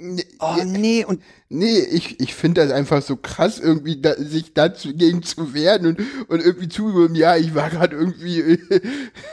[0.00, 4.54] Nee, Oh nee, und nee ich, ich finde das einfach so krass, irgendwie da, sich
[4.54, 8.58] dagegen zu wehren und, und irgendwie zugeben, ja, ich war gerade irgendwie äh,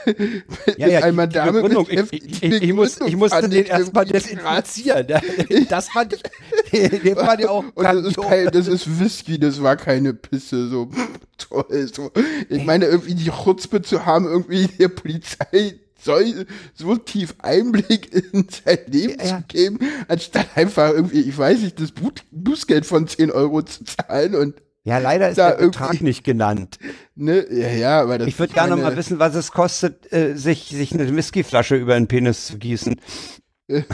[0.06, 2.26] mit ja, ja, einer die, Dame beschäftigt.
[2.26, 5.06] ich, ich, ich, muss, ich musste den erstmal desinfizieren.
[5.68, 6.22] Das fand ich,
[7.02, 10.68] den fand ich auch Und das ist, kein, das ist Whisky, das war keine Pisse,
[10.68, 10.90] so
[11.38, 11.88] toll.
[11.92, 12.10] So.
[12.48, 18.46] Ich meine, irgendwie die Chutzpe zu haben, irgendwie der Polizei soll so tief Einblick in
[18.48, 19.26] sein Leben Ja.
[19.40, 23.84] zu geben, anstatt einfach irgendwie, ich weiß nicht, das Buß- Bußgeld von 10 Euro zu
[23.84, 26.78] zahlen und Ja, leider ist da der Betrag nicht genannt.
[27.16, 30.68] ne, ja, ja, aber das Ich würde gerne mal wissen, was es kostet, äh, sich,
[30.70, 32.96] sich eine Whiskyflasche über den Penis zu gießen.
[33.68, 33.84] Eine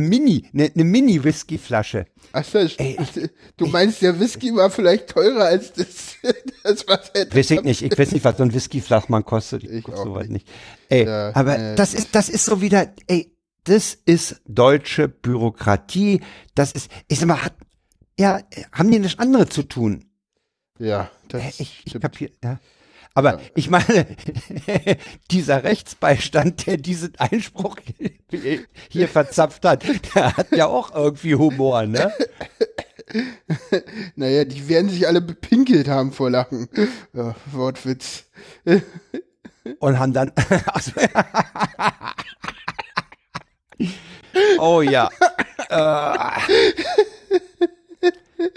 [0.00, 2.06] Mini, eine, eine Mini-Whiskyflasche.
[2.32, 2.98] Ach so, Ey,
[3.56, 6.16] du meinst, der Whisky war vielleicht teurer als das,
[6.62, 7.82] das was er Weiß ich nicht.
[7.82, 9.64] Ich weiß nicht, was so ein Whiskyflachmann kostet.
[9.64, 10.46] Ich, Ich guck soweit nicht.
[10.46, 10.48] nicht.
[10.90, 16.20] Ey, Ja, aber äh, das ist, das ist so wieder, ey, das ist deutsche Bürokratie.
[16.54, 17.54] Das ist, ich sag mal, hat,
[18.18, 18.40] ja,
[18.72, 20.04] haben die nicht andere zu tun?
[20.78, 22.02] Ja, das Ich, ich stimmt.
[22.02, 22.58] kapier, ja.
[23.14, 24.06] Aber ich meine,
[25.30, 27.76] dieser Rechtsbeistand, der diesen Einspruch
[28.88, 32.12] hier verzapft hat, der hat ja auch irgendwie Humor, ne?
[34.14, 36.68] Naja, die werden sich alle bepinkelt haben vor Lachen.
[37.12, 38.26] Ja, Wortwitz.
[39.80, 40.30] Und haben dann.
[40.66, 40.92] Also,
[44.60, 45.10] oh ja.
[45.68, 46.40] Äh,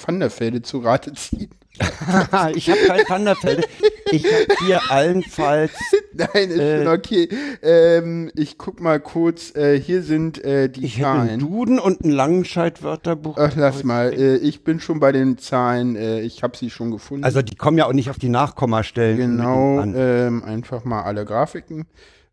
[0.64, 1.50] zu Rate ziehen.
[2.56, 3.68] ich habe kein Wanderfeld.
[4.12, 5.74] Ich habe hier allenfalls.
[6.14, 7.30] Nein, ist Äh, schon okay.
[7.62, 9.54] Ähm, ich guck mal kurz.
[9.56, 11.40] Äh, hier sind äh, die Ich hätte einen Zahlen.
[11.42, 13.38] Duden und ein Langenscheid-Wörterbuch.
[13.38, 14.14] Ach, lass mal.
[14.14, 15.98] Äh, ich bin schon bei den Zahlen.
[15.98, 17.26] Äh, ich habe sie schon gefunden.
[17.26, 19.18] Also die kommen ja auch nicht auf die Nachkommastellen.
[19.18, 21.88] Genau, ähm, einfach mal alle Grafiken.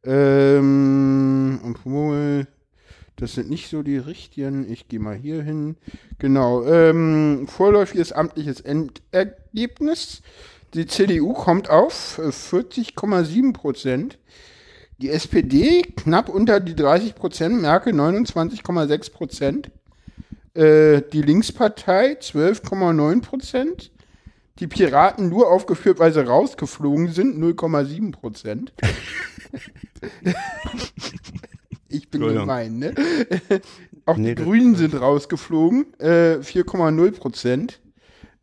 [0.04, 1.76] Ähm,
[3.16, 4.70] das sind nicht so die richtigen.
[4.70, 5.76] Ich gehe mal hier hin.
[6.18, 10.22] Genau, ähm, vorläufiges amtliches Endergebnis.
[10.74, 14.18] Die CDU kommt auf äh, 40,7 Prozent.
[14.98, 19.70] Die SPD knapp unter die 30 Prozent, Merkel 29,6 Prozent.
[20.54, 23.92] Äh, die Linkspartei 12,9 Prozent.
[24.58, 28.72] Die Piraten nur aufgeführt, weil sie rausgeflogen sind, 0,7 Prozent.
[31.88, 32.94] ich bin gemein, ne?
[34.06, 37.80] Auch Nee, die Grünen sind rausgeflogen, äh, 4,0 Prozent.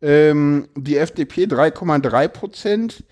[0.00, 3.04] Ähm, die FDP 3,3 Prozent.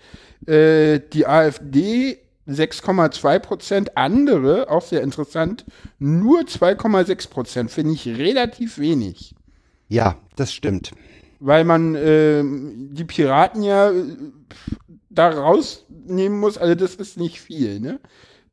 [0.47, 3.97] Äh, die AfD 6,2 Prozent.
[3.97, 5.65] Andere, auch sehr interessant,
[5.99, 7.71] nur 2,6 Prozent.
[7.71, 9.35] Finde ich relativ wenig
[9.87, 10.91] Ja, das stimmt.
[11.39, 14.03] weil man ähm, die Piraten ja äh,
[15.11, 17.99] da rausnehmen muss, also das ist nicht viel, ne?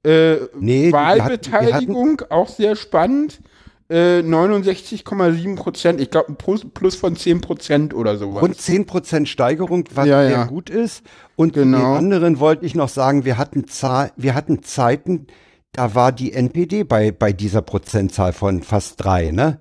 [0.06, 3.40] Äh, Nee, wir hatten- Wahlbeteiligung, auch sehr spannend.
[3.88, 8.42] Äh, 69,7 Prozent, ich glaube ein Plus, Plus von 10 Prozent oder sowas.
[8.42, 10.44] Rund 10% Steigerung, was Ja, sehr ja.
[10.44, 11.02] gut ist.
[11.36, 11.78] Und Genau.
[11.78, 15.28] den anderen wollte ich noch sagen, wir hatten, Zahl, wir hatten Zeiten,
[15.72, 19.60] da war die NPD bei, bei dieser Prozentzahl von fast drei, ne?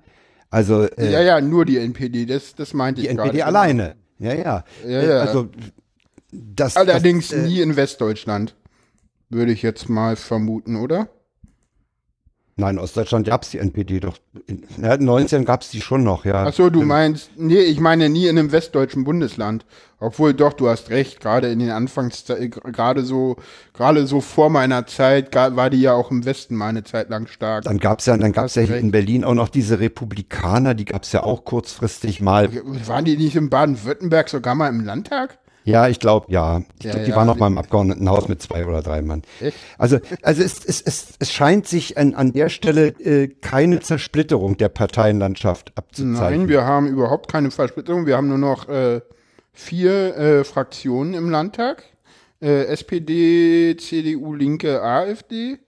[0.50, 3.46] Also äh, ja, ja, nur die NPD, das, das meinte die ich NPD gerade.
[3.46, 3.94] alleine.
[4.18, 4.64] Ja, ja.
[4.84, 5.18] Ja, Äh, ja.
[5.20, 5.48] Also
[6.32, 8.56] das, Allerdings das, äh, nie in Westdeutschland,
[9.28, 11.08] würde ich jetzt mal vermuten, oder?
[12.58, 14.16] Nein, in Ostdeutschland gab es die NPD doch.
[14.46, 16.46] In ja, 19 gab es die schon noch, ja.
[16.46, 19.66] Ach so, du meinst, nee, ich meine nie in einem westdeutschen Bundesland.
[19.98, 23.36] Obwohl doch, du hast recht, gerade in den Anfangs, gerade so,
[23.74, 27.26] gerade so vor meiner Zeit war die ja auch im Westen mal eine Zeit lang
[27.26, 27.64] stark.
[27.64, 31.12] Dann gab's ja, dann gab's ja hier in Berlin auch noch diese Republikaner, die gab's
[31.12, 32.48] ja auch kurzfristig mal.
[32.86, 35.38] Waren die nicht in Baden-Württemberg sogar mal im Landtag?
[35.66, 36.62] Ja, ich glaube, ja.
[36.78, 39.22] Ich ja, glaub, die ja, waren noch mal im Abgeordnetenhaus mit zwei oder drei Mann.
[39.40, 39.56] Echt?
[39.78, 44.56] Also, also es, es, es, es scheint sich an, an der Stelle äh, keine Zersplitterung
[44.56, 46.40] der Parteienlandschaft abzuzeichnen.
[46.42, 48.06] Nein, wir haben überhaupt keine Zersplitterung.
[48.06, 49.00] Wir haben nur noch äh,
[49.52, 51.82] vier äh, Fraktionen im Landtag.
[52.40, 55.58] Äh, SPD, CDU, Linke, AfD.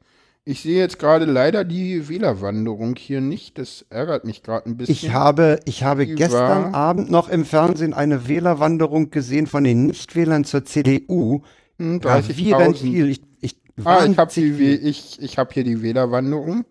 [0.50, 3.58] Ich sehe jetzt gerade leider die Wählerwanderung hier nicht.
[3.58, 4.94] Das ärgert mich gerade ein bisschen.
[4.94, 10.44] Ich habe, ich habe gestern Abend noch im Fernsehen eine Wählerwanderung gesehen von den Nichtwählern
[10.44, 11.42] zur CDU.
[11.76, 12.74] Hm, 30.000.
[12.76, 13.10] viel.
[13.10, 16.64] Ich, ich, ah, ich habe ich, ich hab hier die Wählerwanderung.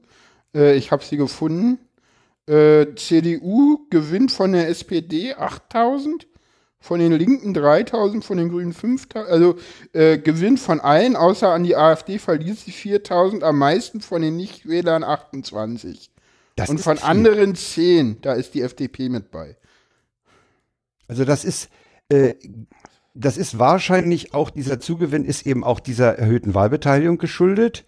[0.56, 1.78] Äh, ich habe sie gefunden.
[2.48, 6.26] Äh, CDU gewinnt von der SPD 8000
[6.88, 9.58] von den Linken 3000, von den Grünen 5000, also
[9.92, 14.38] äh, Gewinn von allen, außer an die AfD verliert sie 4000, am meisten von den
[14.38, 16.10] Nichtwählern 28.
[16.56, 17.06] Das Und von viel.
[17.06, 19.58] anderen 10, da ist die FDP mit bei.
[21.10, 21.70] Also das ist,
[22.08, 22.36] äh,
[23.14, 27.84] das ist wahrscheinlich auch, dieser Zugewinn ist eben auch dieser erhöhten Wahlbeteiligung geschuldet.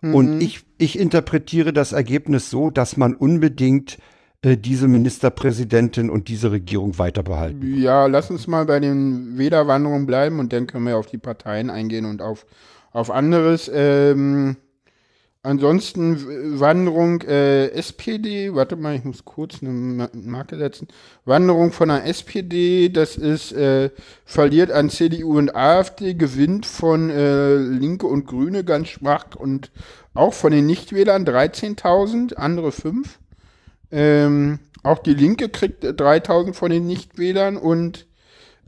[0.00, 0.14] Mhm.
[0.14, 3.98] Und ich, ich interpretiere das Ergebnis so, dass man unbedingt
[4.44, 7.76] diese Ministerpräsidentin und diese Regierung weiter behalten.
[7.76, 11.70] Ja, lass uns mal bei den Wählerwanderungen bleiben und dann können wir auf die Parteien
[11.70, 12.46] eingehen und auf,
[12.92, 13.68] auf anderes.
[13.74, 14.56] Ähm,
[15.42, 20.86] ansonsten Wanderung äh, SPD, warte mal, ich muss kurz eine Marke setzen.
[21.24, 23.90] Wanderung von der SPD, das ist, äh,
[24.24, 29.72] verliert an CDU und AfD, gewinnt von äh, Linke und Grüne ganz schwach und
[30.14, 33.18] auch von den Nichtwählern 13.000, andere 5.
[33.90, 38.06] Ähm, auch die Linke kriegt 3000 von den Nichtwählern und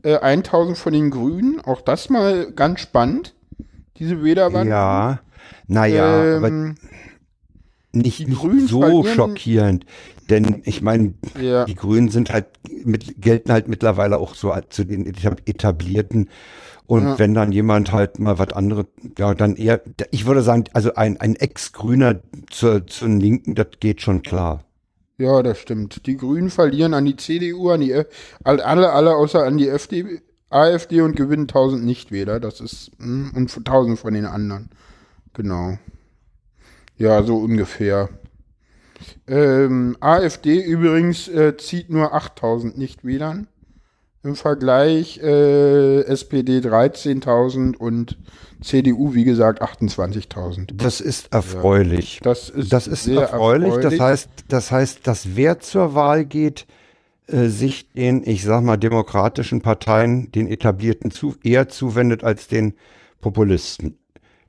[0.03, 1.61] äh, 1000 von den Grünen.
[1.61, 3.35] Auch das mal ganz spannend,
[3.97, 4.69] diese Wählerwanderung.
[4.69, 5.19] Ja,
[5.67, 6.49] naja, ähm, aber
[7.93, 9.85] nicht, nicht so schockierend.
[10.29, 11.65] Denn ich meine, ja.
[11.65, 12.47] die Grünen sind halt
[12.85, 16.29] mit, gelten halt mittlerweile auch so zu den etablierten.
[16.87, 17.19] Und ja.
[17.19, 18.85] wenn dann jemand halt mal was anderes,
[19.17, 19.81] ja, dann eher,
[20.11, 24.63] ich würde sagen, also ein, ein Ex-Grüner zur, zur Linken, das geht schon klar.
[25.21, 26.07] Ja, das stimmt.
[26.07, 27.93] Die Grünen verlieren an die CDU, an die
[28.43, 32.39] alle, alle außer an die FD, AfD und gewinnen 1000 Nichtwähler.
[32.39, 34.71] Das ist hm, und 1000 von den anderen.
[35.33, 35.77] Genau.
[36.97, 38.09] Ja, so ungefähr.
[39.27, 43.45] Ähm, AfD übrigens äh, zieht nur 8000 Nichtwählern.
[44.23, 48.17] Im Vergleich äh, SPD 13.000 und
[48.61, 50.71] CDU, wie gesagt, 28.000.
[50.75, 52.15] Das ist erfreulich.
[52.15, 53.73] Ja, das ist, das ist erfreulich.
[53.73, 53.97] erfreulich.
[53.97, 56.67] Das heißt, das heißt, dass wer zur Wahl geht,
[57.27, 62.73] äh, sich den, ich sag mal, demokratischen Parteien, den etablierten zu, eher zuwendet als den
[63.19, 63.97] Populisten.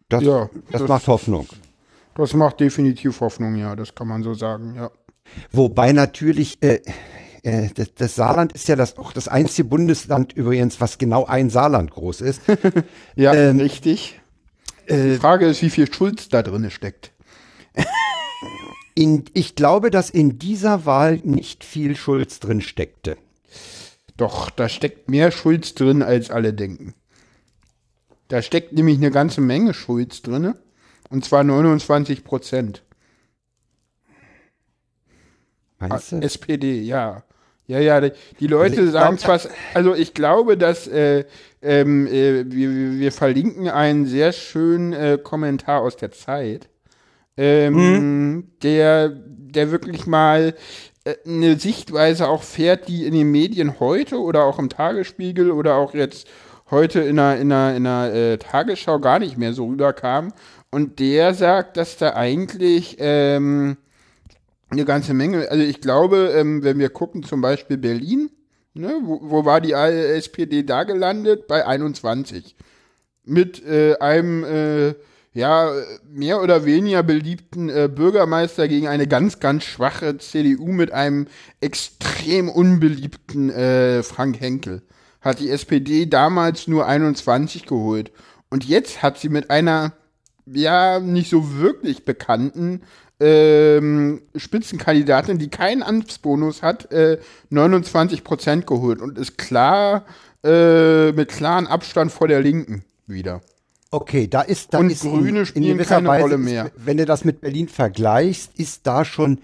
[0.08, 1.46] Das, ja, das, das macht Hoffnung.
[2.14, 4.90] Das macht definitiv Hoffnung, ja, das kann man so sagen, ja.
[5.52, 6.80] Wobei natürlich, äh,
[7.42, 11.50] äh, das, das, Saarland ist ja das, auch das einzige Bundesland übrigens, was genau ein
[11.50, 12.42] Saarland groß ist.
[13.16, 14.20] ja, ähm, richtig.
[14.86, 17.12] Äh, Die Frage ist, wie viel Schulz da drin steckt.
[18.94, 23.16] in, ich glaube, dass in dieser Wahl nicht viel Schulz drin steckte.
[24.16, 26.94] Doch, da steckt mehr Schulz drin, als alle denken.
[28.28, 30.54] Da steckt nämlich eine ganze Menge Schulz drin.
[31.10, 32.82] Und zwar 29 Prozent.
[35.78, 36.16] Meinst du?
[36.16, 37.24] SPD, ja.
[37.72, 39.40] Ja, ja, die Leute also sagen zwar,
[39.72, 41.24] also ich glaube, dass äh,
[41.62, 46.68] ähm, äh, wir, wir verlinken einen sehr schönen äh, Kommentar aus der Zeit,
[47.38, 48.48] ähm, mhm.
[48.62, 50.54] der, der wirklich mal
[51.04, 55.76] äh, eine Sichtweise auch fährt, die in den Medien heute oder auch im Tagesspiegel oder
[55.76, 56.28] auch jetzt
[56.70, 60.34] heute in einer, in einer, in einer äh, Tagesschau gar nicht mehr so rüberkam.
[60.70, 63.78] Und der sagt, dass da eigentlich ähm,
[64.72, 65.50] eine ganze Menge.
[65.50, 68.30] Also ich glaube, ähm, wenn wir gucken, zum Beispiel Berlin,
[68.74, 71.46] ne, wo, wo war die SPD da gelandet?
[71.46, 72.56] Bei 21.
[73.24, 74.94] Mit äh, einem äh,
[75.34, 75.70] ja
[76.10, 81.26] mehr oder weniger beliebten äh, Bürgermeister gegen eine ganz, ganz schwache CDU mit einem
[81.60, 84.82] extrem unbeliebten äh, Frank Henkel.
[85.20, 88.10] Hat die SPD damals nur 21 geholt.
[88.50, 89.92] Und jetzt hat sie mit einer
[90.46, 92.82] ja nicht so wirklich bekannten
[93.22, 97.18] ähm, Spitzenkandidatin, die keinen Amtsbonus hat, äh,
[97.50, 100.04] 29 Prozent geholt und ist klar
[100.44, 103.40] äh, mit klarem Abstand vor der Linken wieder.
[103.92, 106.40] Okay, da ist da Und ist Grüne in, in spielen gewisser keine Weise Rolle ist,
[106.40, 106.70] mehr.
[106.76, 109.38] wenn du das mit Berlin vergleichst, ist da schon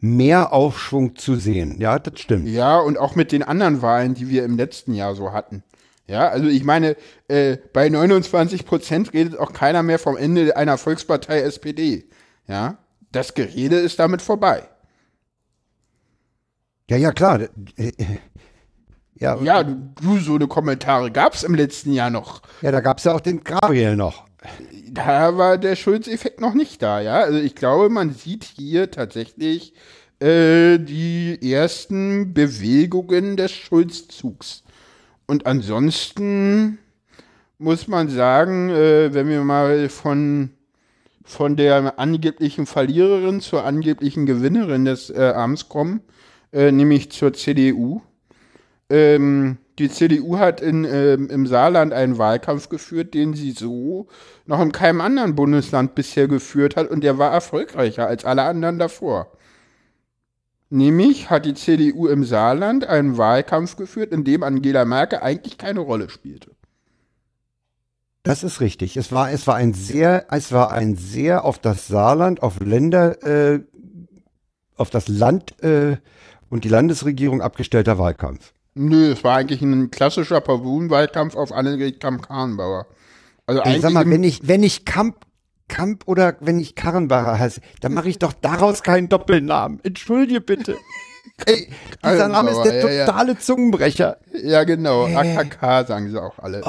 [0.00, 1.76] mehr Aufschwung zu sehen.
[1.78, 2.48] Ja, das stimmt.
[2.48, 5.62] Ja, und auch mit den anderen Wahlen, die wir im letzten Jahr so hatten.
[6.06, 6.96] Ja, also ich meine,
[7.28, 12.04] äh, bei 29 Prozent redet auch keiner mehr vom Ende einer Volkspartei SPD.
[12.46, 12.78] Ja,
[13.16, 14.68] das Gerede ist damit vorbei.
[16.88, 17.40] Ja, ja, klar.
[19.18, 22.42] Ja, Ja, du, so eine Kommentare gab's im letzten Jahr noch.
[22.60, 24.26] ja da gab's ja auch den Gabriel noch.
[24.90, 27.20] Da war der Schulz-Effekt noch nicht da, ja.
[27.20, 29.74] Also ich glaube, man sieht hier tatsächlich
[30.20, 34.62] äh, die ersten Bewegungen des Schulz-Zugs.
[35.26, 36.78] Und ansonsten
[37.58, 40.50] muss man sagen, äh, wenn wir mal von,
[41.26, 46.00] von der angeblichen Verliererin zur angeblichen Gewinnerin des äh, Abends kommen,
[46.52, 48.00] äh, nämlich zur CDU.
[48.88, 54.06] Ähm, die CDU hat in, ähm, im Saarland einen Wahlkampf geführt, den sie so
[54.46, 58.78] noch in keinem anderen Bundesland bisher geführt hat und der war erfolgreicher als alle anderen
[58.78, 59.32] davor.
[60.70, 65.80] Nämlich hat die CDU im Saarland einen Wahlkampf geführt, in dem Angela Merkel eigentlich keine
[65.80, 66.55] Rolle spielte.
[68.26, 68.96] Das ist richtig.
[68.96, 73.22] Es war, es war ein sehr, es war ein sehr auf das Saarland, auf Länder,
[73.24, 73.60] äh,
[74.76, 75.96] auf das Land äh,
[76.50, 78.52] und die Landesregierung abgestellter Wahlkampf.
[78.74, 82.86] Nö, es war eigentlich ein klassischer Pavun-Wahlkampf auf Annegret Kamp-Karrenbauer.
[83.46, 85.24] Also eigentlich sag mal, wenn ich, wenn ich Kamp,
[85.68, 89.80] Kamp oder wenn ich Karrenbacher heiße, dann mache ich doch daraus keinen Doppelnamen.
[89.84, 90.76] Entschuldige bitte.
[91.44, 91.68] Ey,
[92.04, 93.06] dieser Name ist der Karrenbauer, ja, ja.
[93.06, 94.16] totale Zungenbrecher.
[94.42, 95.06] Ja, genau.
[95.06, 96.62] AKK sagen sie auch alle.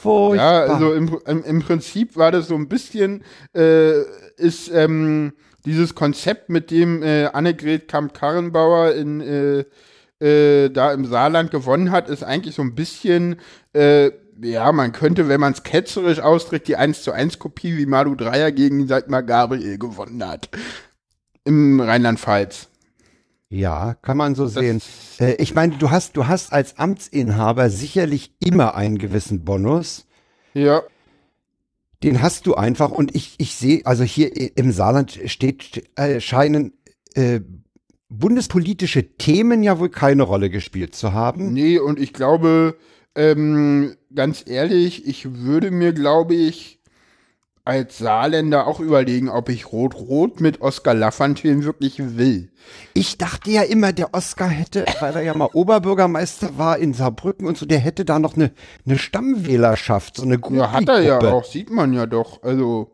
[0.00, 0.66] Furchtbar.
[0.66, 3.22] Ja, also im, im, im Prinzip war das so ein bisschen,
[3.54, 4.00] äh,
[4.36, 5.32] ist ähm,
[5.64, 9.64] dieses Konzept, mit dem äh, Annegret Kamp-Karrenbauer in, äh,
[10.24, 13.36] äh, da im Saarland gewonnen hat, ist eigentlich so ein bisschen,
[13.74, 14.10] äh,
[14.40, 18.14] ja, man könnte, wenn man es ketzerisch ausdrückt, die 1 zu 1 Kopie, wie Malu
[18.14, 20.48] Dreyer gegen Sigmar Gabriel gewonnen hat.
[21.44, 22.68] Im Rheinland-Pfalz.
[23.48, 24.82] Ja, kann man so sehen.
[25.20, 30.06] Äh, ich meine, du hast, du hast als Amtsinhaber sicherlich immer einen gewissen Bonus.
[30.54, 30.82] Ja,
[32.02, 36.72] Den hast du einfach und ich, ich sehe, also hier im Saarland steht, äh, scheinen
[37.14, 37.40] äh,
[38.08, 41.52] bundespolitische Themen ja wohl keine Rolle gespielt zu haben.
[41.52, 42.76] Nee, und ich glaube,
[43.14, 46.80] ähm, ganz ehrlich, ich würde mir, glaube ich,
[47.66, 52.52] als Saarländer auch überlegen, ob ich Rot-Rot mit Oskar Lafontaine wirklich will.
[52.94, 57.46] Ich dachte ja immer, der Oscar hätte, weil er ja mal Oberbürgermeister war in Saarbrücken
[57.46, 58.52] und so, der hätte da noch eine,
[58.86, 62.42] eine Stammwählerschaft, so eine gute Ja, hat er ja auch, sieht man ja doch.
[62.44, 62.92] Also,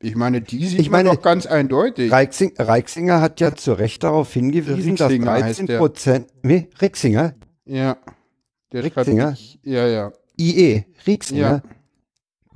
[0.00, 2.10] ich meine, die sieht Ich man meine, doch ganz eindeutig.
[2.10, 5.78] Reichsing, Reixinger hat ja zu Recht darauf hingewiesen, dass Rixinger heißt 13 der.
[5.78, 7.34] Prozent, nee, Rixinger,
[7.66, 7.96] ja.
[8.72, 9.36] Der Rixinger?
[9.36, 10.12] Strategie- Ja, ja.
[10.38, 11.62] IE, Rixinger.
[11.64, 11.77] Ja.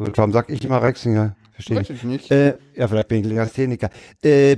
[0.04, 1.36] Gut, warum sag ich immer Reixinger?
[1.52, 1.96] Verstehe Weiß ich.
[1.96, 2.30] ich nicht.
[2.30, 3.90] Äh, ja, vielleicht bin ich Legastheniker.
[4.22, 4.56] Äh,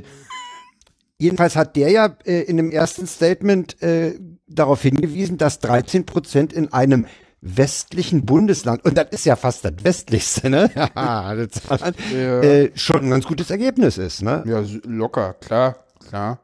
[1.18, 6.52] jedenfalls hat der ja äh, in dem ersten Statement äh, darauf hingewiesen, dass 13 Prozent
[6.52, 7.06] in einem
[7.40, 10.70] westlichen Bundesland, und das ist ja fast das westlichste, ne?
[10.74, 11.60] Ja, das
[12.12, 12.40] Ja.
[12.40, 14.42] äh, schon ein ganz gutes Ergebnis ist, ne?
[14.46, 16.40] Ja, locker, klar, klar.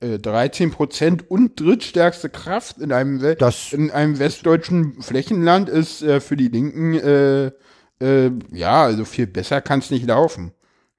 [0.00, 6.02] Äh, 13 Prozent und drittstärkste Kraft in einem, We Das- in einem westdeutschen Flächenland ist
[6.02, 7.52] äh, für die Linken, äh,
[8.02, 10.52] äh, ja, also viel besser kann es nicht laufen.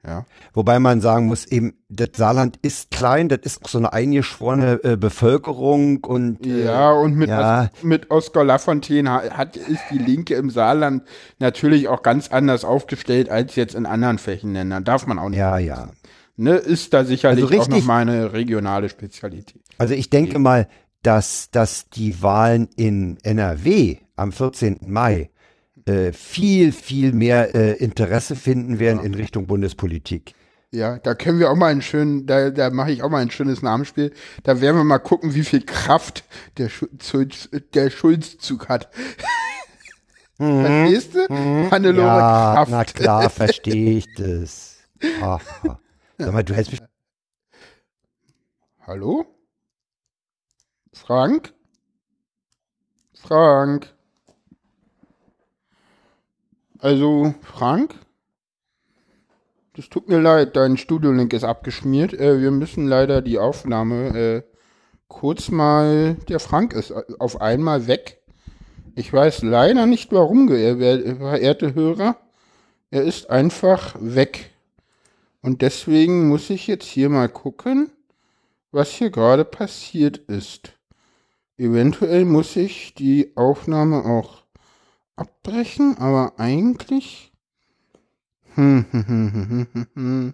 [0.05, 0.25] Ja.
[0.53, 4.97] Wobei man sagen muss, eben, das Saarland ist klein, das ist so eine eingeschworene äh,
[4.97, 7.69] Bevölkerung und äh, Ja, und mit, ja.
[7.73, 11.03] Os mit Oskar Lafontaine ha- hat, ist die Linke im Saarland
[11.39, 14.83] natürlich auch ganz anders aufgestellt als jetzt in anderen Flächenländern.
[14.83, 15.39] Darf man auch nicht.
[15.39, 15.89] ja, ja.
[16.35, 19.61] Ne, ist da sicherlich Also auch richtig- noch mal eine regionale Spezialität.
[19.77, 20.67] Also ich denke mal,
[21.03, 24.79] dass, dass die Wahlen in NRW am 14.
[24.87, 25.29] Mai
[25.85, 30.33] äh, viel, viel mehr äh, Interesse finden werden in Richtung Bundespolitik.
[30.71, 33.29] Ja, da können wir auch mal einen schönen, da, da mache ich auch mal ein
[33.29, 34.11] schönes Namensspiel.
[34.43, 36.23] Da werden wir mal gucken, wie viel Kraft
[36.57, 38.89] der, Schu- Schulz, der Schulzzug hat.
[40.37, 41.27] Verstehst du?
[41.69, 42.17] Hannelore Mhm.
[42.17, 42.71] Ja, Kraft.
[42.71, 44.77] na klar, verstehe ich das.
[45.21, 45.39] Aha.
[46.17, 46.81] Sag mal, du hältst mich.
[48.87, 49.25] Hallo?
[50.91, 51.53] Frank?
[53.13, 53.93] Frank?
[56.83, 57.95] Also, Frank?
[59.75, 62.13] Das tut mir leid, dein Studiolink ist abgeschmiert.
[62.13, 64.43] Äh, wir müssen leider die Aufnahme äh,
[65.07, 66.15] kurz mal.
[66.27, 68.21] Der Frank ist auf einmal weg.
[68.95, 72.17] Ich weiß leider nicht warum, wer- verehrte Hörer.
[72.91, 74.51] Er ist einfach weg.
[75.41, 77.89] Und deswegen muss ich jetzt hier mal gucken
[78.73, 80.73] was hier gerade passiert ist.
[81.57, 84.42] Eventuell muss ich die Aufnahme auch
[85.15, 87.31] abbrechen, aber eigentlich.
[88.55, 90.33] Hm, hm, hm.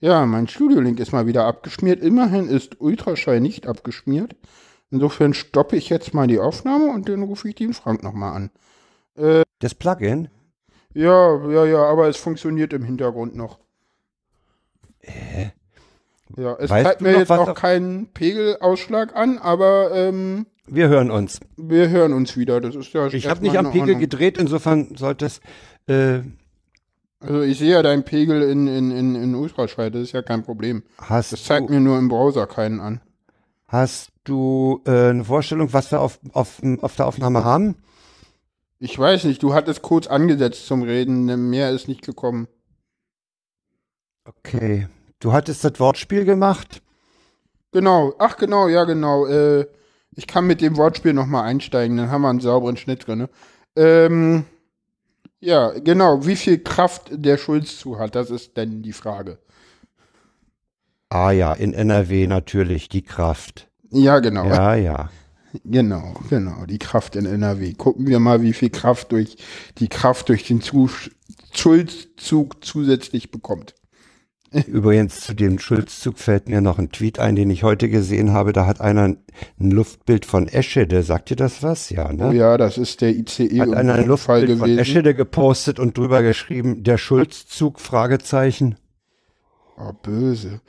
[0.00, 2.02] Ja, mein Studio-Link ist mal wieder abgeschmiert.
[2.02, 4.34] Immerhin ist Ultraschall nicht abgeschmiert.
[4.90, 8.50] Insofern stoppe ich jetzt mal die Aufnahme und dann rufe ich den Frank nochmal an.
[9.60, 10.28] Das Plugin?
[10.94, 13.58] Ja, ja, ja, aber es funktioniert im Hintergrund noch.
[15.00, 15.50] Äh,
[16.36, 21.40] Ja, es Weißt zeigt mir jetzt auch keinen Pegelausschlag an, aber ähm, wir hören uns.
[21.56, 22.60] wir hören uns wieder.
[22.60, 24.00] Das ist ja Ich habe nicht am Pegel Ordnung.
[24.00, 25.40] gedreht, insofern sollte es.
[25.86, 26.20] Äh,
[27.20, 30.42] Also ich sehe ja deinen Pegel in, in, in, in Ultraschall, das ist ja kein
[30.42, 30.82] Problem.
[30.98, 33.00] hast, Das zeigt du, mir nur im Browser keinen an.
[33.66, 37.76] hast du äh, eine Vorstellung, was wir auf, auf, auf der Aufnahme haben?
[38.78, 42.48] Ich weiß nicht, du hattest kurz angesetzt zum Reden, mehr ist nicht gekommen.
[44.24, 44.88] Okay.
[45.20, 46.82] Du hattest das Wortspiel gemacht.
[47.72, 49.26] Genau, ach genau, ja genau.
[49.26, 49.66] Äh,
[50.14, 53.28] ich kann mit dem Wortspiel nochmal einsteigen, dann haben wir einen sauberen Schnitt drin.
[53.76, 54.44] Ähm,
[55.40, 59.38] ja, genau, wie viel Kraft der Schulz zu hat, das ist denn die Frage.
[61.08, 63.68] Ah ja, in NRW natürlich die Kraft.
[63.90, 64.46] Ja, genau.
[64.46, 65.10] Ja, ja.
[65.64, 67.74] Genau, genau, die Kraft in NRW.
[67.74, 69.36] Gucken wir mal, wie viel Kraft durch
[69.78, 70.88] die Kraft durch den Zu
[71.52, 73.74] Schulzzug zusätzlich bekommt.
[74.66, 78.52] Übrigens zu dem Schulzzug fällt mir noch ein Tweet ein, den ich heute gesehen habe.
[78.52, 79.18] Da hat einer ein
[79.58, 81.02] Luftbild von Eschede.
[81.02, 81.90] Sagt ihr das was?
[81.90, 82.28] Ja, ne?
[82.28, 84.78] Oh ja, das ist der ICE Hat einer ein Luftbild von gewesen.
[84.78, 88.76] Eschede gepostet und drüber geschrieben, der Schulzzug, Fragezeichen.
[89.78, 90.60] Oh, böse.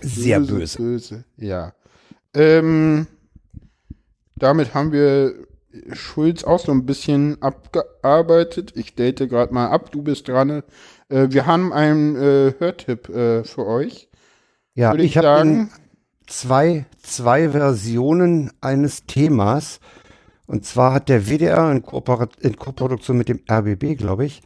[0.00, 0.78] Sehr böse.
[0.78, 1.74] Böse, ja.
[2.34, 3.06] Ähm,
[4.36, 5.34] damit haben wir
[5.92, 8.72] Schulz auch so ein bisschen abgearbeitet.
[8.76, 10.62] Ich date gerade mal ab, du bist dran.
[11.08, 14.08] Äh, wir haben einen äh, Hörtipp äh, für euch.
[14.74, 15.68] Ja, Würde ich ich habe
[16.26, 19.80] zwei, zwei Versionen eines Themas.
[20.46, 24.42] Und zwar hat der WDR in, Kooperat in Koproduktion mit dem RBB, glaube ich,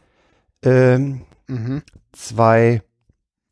[0.63, 1.81] ähm, Mhm.
[2.13, 2.81] zwei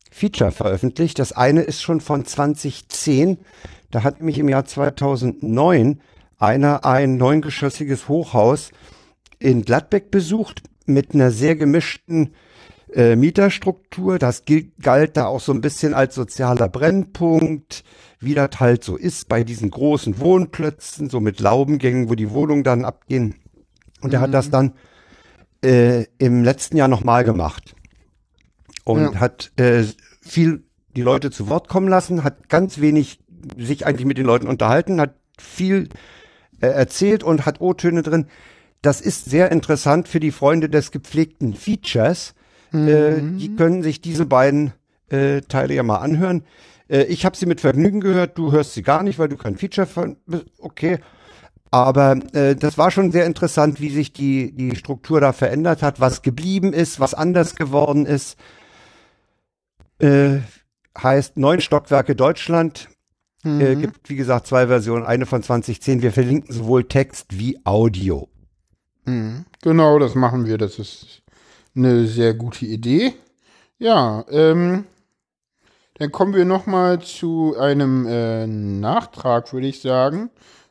[0.09, 1.19] Feature veröffentlicht.
[1.19, 3.39] Das eine ist schon von 2010.
[3.91, 6.01] Da hat nämlich im Jahr 2009
[6.37, 8.71] einer ein neungeschossiges Hochhaus
[9.37, 12.33] in Gladbeck besucht mit einer sehr gemischten
[12.93, 14.19] äh, Mieterstruktur.
[14.19, 17.83] Das gilt, galt da auch so ein bisschen als sozialer Brennpunkt,
[18.19, 22.63] wie das halt so ist bei diesen großen Wohnplätzen, so mit Laubengängen, wo die Wohnungen
[22.63, 23.35] dann abgehen.
[24.01, 24.73] Und er hat das dann
[25.63, 27.75] äh, im letzten Jahr nochmal gemacht
[28.85, 29.19] und Ja.
[29.19, 29.83] hat äh,
[30.21, 30.63] viel
[30.95, 33.19] die Leute zu Wort kommen lassen, hat ganz wenig
[33.57, 35.89] sich eigentlich mit den Leuten unterhalten, hat viel
[36.61, 38.27] äh, erzählt und hat O-Töne drin.
[38.81, 42.33] Das ist sehr interessant für die Freunde des gepflegten Features.
[42.73, 44.73] Äh, die können sich diese beiden
[45.09, 46.43] äh, Teile ja mal anhören.
[46.87, 49.57] Äh, ich habe sie mit Vergnügen gehört, du hörst sie gar nicht, weil du kein
[49.57, 50.45] Feature von bist.
[50.59, 50.99] Okay.
[51.71, 55.99] Aber äh, das war schon sehr interessant, wie sich die, die Struktur da verändert hat,
[55.99, 58.37] was geblieben ist, was anders geworden ist.
[59.99, 60.39] Äh,
[60.97, 62.89] heißt Neun Stockwerke Deutschland.
[63.45, 66.01] Äh, gibt, wie gesagt, zwei Versionen, eine von 2010.
[66.01, 68.27] Wir verlinken sowohl Text wie Audio.
[69.05, 69.45] Mhm.
[69.61, 70.57] Genau, das machen wir.
[70.57, 71.23] Das ist
[71.75, 73.13] eine sehr gute Idee.
[73.77, 74.85] Ja, ähm,
[75.95, 80.29] dann kommen wir noch mal zu einem äh, Nachtrag, würde ich sagen.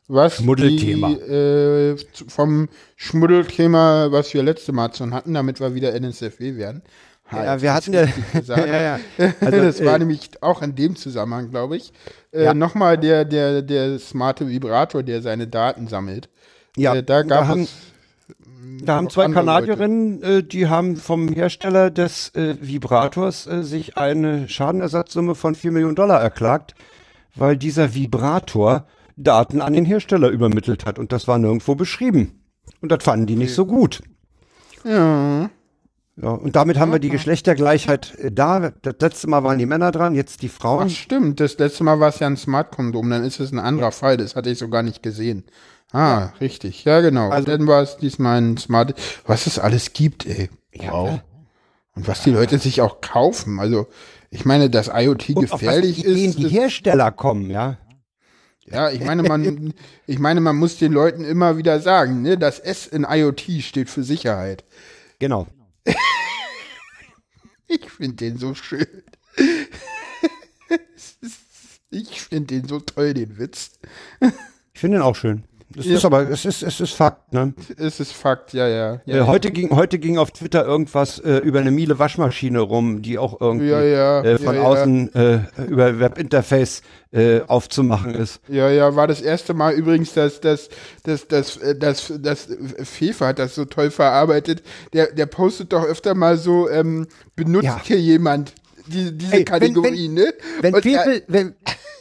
[0.09, 1.11] Was Schmuddelthema.
[1.11, 1.97] Die, äh,
[2.29, 6.83] vom Schmuddelthema, was wir letzte Mal schon hatten, damit wir wieder NSFW werden.
[7.31, 8.67] Ja, wir hatten ja, gesagt.
[8.67, 9.01] ja, ja.
[9.41, 11.93] Also, das war äh, nämlich auch in dem Zusammenhang, glaube ich.
[12.33, 12.55] Äh, Ja.
[12.55, 16.31] Nochmal der, der, der smarte Vibrator, der seine Daten sammelt.
[16.77, 17.75] Ja, äh, da gab haben, es.
[18.83, 24.49] Da haben zwei Kanadierinnen, äh, die haben vom Hersteller des äh, Vibrators äh, sich eine
[24.49, 26.75] Schadenersatzsumme von 4 Millionen Dollar erklagt,
[27.35, 32.43] weil dieser Vibrator Daten an den Hersteller übermittelt hat und das war nirgendwo beschrieben.
[32.81, 34.03] Und das fanden die nicht so gut.
[34.85, 35.51] Ja.
[36.21, 38.73] Ja, und damit haben wir die Geschlechtergleichheit äh, da.
[38.83, 40.91] Das letzte Mal waren die Männer dran, jetzt die Ach Frauen.
[40.91, 44.17] stimmt, das letzte Mal war es ja ein Smart-Kondom, dann ist es ein anderer Fall,
[44.17, 45.45] das hatte ich so gar nicht gesehen.
[45.93, 47.31] Ah, richtig, ja genau.
[47.31, 48.95] Also- dann war es diesmal ein Smart,
[49.27, 50.51] was es alles gibt, ey.
[50.73, 51.09] Ja, wow.
[51.09, 51.25] klar.
[51.95, 53.89] Und was die Leute sich auch kaufen, also
[54.31, 57.79] ich meine, dass IoT Und auf was gefährlich Ideen ist, die Hersteller kommen, ja.
[58.67, 59.75] ja, ich meine, man,
[60.07, 63.89] ich meine, man muss den Leuten immer wieder sagen, ne, das S in IoT steht
[63.91, 64.65] für Sicherheit.
[65.19, 65.47] Genau.
[67.71, 68.87] Ich finde den so schön.
[71.91, 73.79] Ich finde den so toll, den Witz.
[74.75, 75.45] Ich finde ihn auch schön.
[75.77, 75.97] Es Ja.
[75.97, 77.53] ist aber, es ist, es ist Fakt, ne?
[77.77, 79.01] Es ist Fakt, ja, ja.
[79.05, 83.03] ja äh, heute ging, heute ging auf Twitter irgendwas äh, über eine Miele Waschmaschine rum,
[83.03, 84.67] die auch irgendwie Ja, ja, äh, von ja, ja.
[84.67, 86.81] außen äh, über Webinterface
[87.13, 88.41] äh, aufzumachen ist.
[88.49, 90.71] Ja, ja, war das erste Mal übrigens, dass das,
[91.05, 92.49] das, das, äh, das, das
[92.85, 94.63] Fefe hat das so toll verarbeitet.
[94.95, 97.07] Der, der postet doch öfter mal so, ähm,
[97.37, 97.81] benutzt Ja.
[97.85, 98.55] hier jemand
[98.87, 100.35] die, diese Ey, wenn- Kategorie, wenn- ne?
[100.63, 101.55] Wenn Und, Fefe wenn,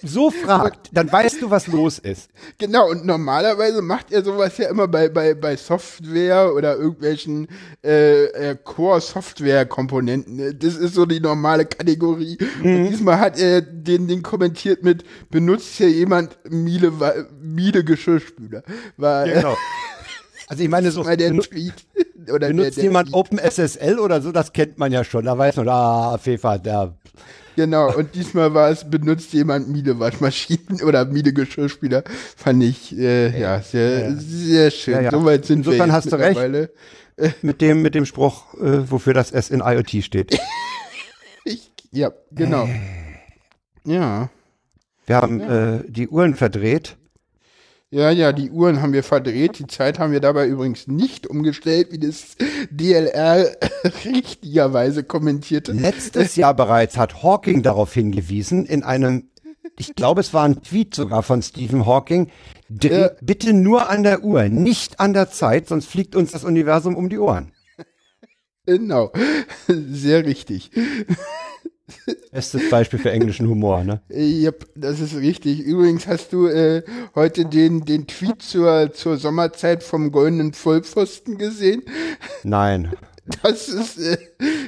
[0.04, 2.30] so fragt, dann weißt du, was los ist.
[2.58, 7.48] Genau, und normalerweise macht er sowas ja immer bei, bei, bei Software oder irgendwelchen
[7.84, 10.36] äh, äh, Core-Software-Komponenten.
[10.36, 10.54] ne?
[10.54, 12.38] Das ist so die normale Kategorie.
[12.62, 12.76] Mhm.
[12.76, 16.92] Und diesmal hat er den, den kommentiert mit, benutzt hier jemand Miele,
[17.42, 18.64] Miele Geschirrspüler.
[18.98, 19.58] War Genau.
[20.50, 21.74] Also ich meine, so der Tweet.
[22.32, 23.14] Oder benutzt der, der jemand.
[23.14, 25.26] OpenSSL oder so, das kennt man ja schon.
[25.26, 26.94] Da weiß man, ah, Fefe, der
[27.58, 32.04] Genau, und diesmal war es, benutzt jemand Miele Waschmaschinen oder Miele Geschirrspüler.
[32.36, 34.94] Fand ich, äh, ja, sehr, sehr schön.
[34.94, 35.12] Ja, ja.
[35.12, 36.70] Soweit sind Insofern wir hast du recht.
[37.42, 40.40] mit dem, mit dem Spruch, äh, wofür das S in IoT steht.
[41.46, 42.70] Ich, ja, genau.
[43.86, 44.30] Ja.
[45.08, 46.98] Wir haben äh, die Uhren verdreht.
[47.90, 49.60] Ja, ja, die Uhren haben wir verdreht.
[49.60, 52.36] Die Zeit haben wir dabei übrigens nicht umgestellt, wie das
[52.70, 53.50] DLR
[54.06, 55.72] richtigerweise kommentierte.
[55.72, 59.30] Letztes Jahr bereits hat Hawking darauf hingewiesen, in einem,
[59.80, 62.30] ich glaube, es war ein Tweet sogar von Stephen Hawking,
[62.82, 63.12] Ja.
[63.22, 67.08] bitte nur an der Uhr, nicht an der Zeit, sonst fliegt uns das Universum um
[67.08, 67.54] die Ohren.
[68.66, 69.14] Genau.
[69.70, 70.72] Sehr richtig.
[72.32, 74.02] Bestes Beispiel für englischen Humor, ne?
[74.10, 75.60] Yep, das ist richtig.
[75.62, 76.84] Übrigens hast du äh,
[77.16, 81.84] heute den, den Tweet zur, zur Sommerzeit vom goldenen Vollpfosten gesehen.
[82.44, 82.94] Nein.
[83.44, 84.18] Das ist, äh,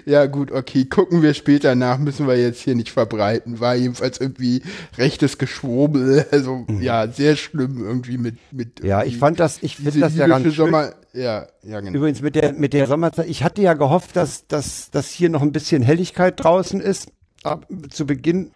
[0.06, 3.60] ja gut, okay, gucken wir später nach, müssen wir jetzt hier nicht verbreiten.
[3.60, 4.62] War jedenfalls irgendwie
[4.98, 8.88] rechtes Geschwurbel, also ja, sehr schlimm irgendwie mit, mit Mhm.
[8.88, 10.66] Ja, ich fand das, ich finde das ja ganz für schön.
[10.66, 11.98] Sommer, ja, ja, genau.
[11.98, 15.42] Übrigens mit der, mit der Sommerzeit, ich hatte ja gehofft, dass, dass, dass hier noch
[15.42, 17.12] ein bisschen Helligkeit draußen ist,
[17.44, 18.52] ab, zu Beginn.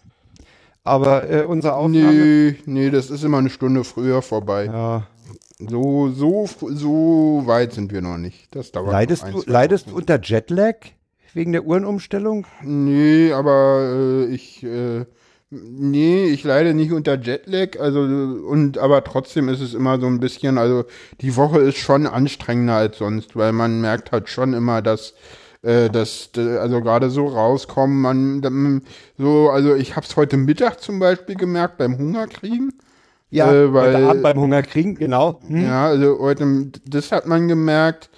[0.83, 2.11] Aber äh, unsere Aufnahme.
[2.13, 4.65] Nee, nee, das ist immer eine Stunde früher vorbei.
[4.65, 5.07] Ja.
[5.59, 8.53] So, so, so weit sind wir noch nicht.
[8.55, 10.75] Das dauert Leidest ein, du, leidest du unter Jetlag
[11.33, 12.45] wegen der Uhrenumstellung?
[12.61, 15.05] Nee, aber äh, ich äh,
[15.49, 20.19] nee, ich leide nicht unter Jetlag, also und aber trotzdem ist es immer so ein
[20.19, 20.85] bisschen, also
[21.21, 25.13] die Woche ist schon anstrengender als sonst, weil man merkt halt schon immer, dass
[25.61, 28.81] äh, dass also gerade so rauskommen, man
[29.17, 32.73] so, also ich hab's heute Mittag zum Beispiel gemerkt beim Hungerkriegen.
[33.33, 35.39] Ja, Äh, weil- heute Abend beim Hunger kriegen, genau.
[35.47, 35.63] Hm.
[35.65, 38.09] Ja, also heute, das hat man gemerkt.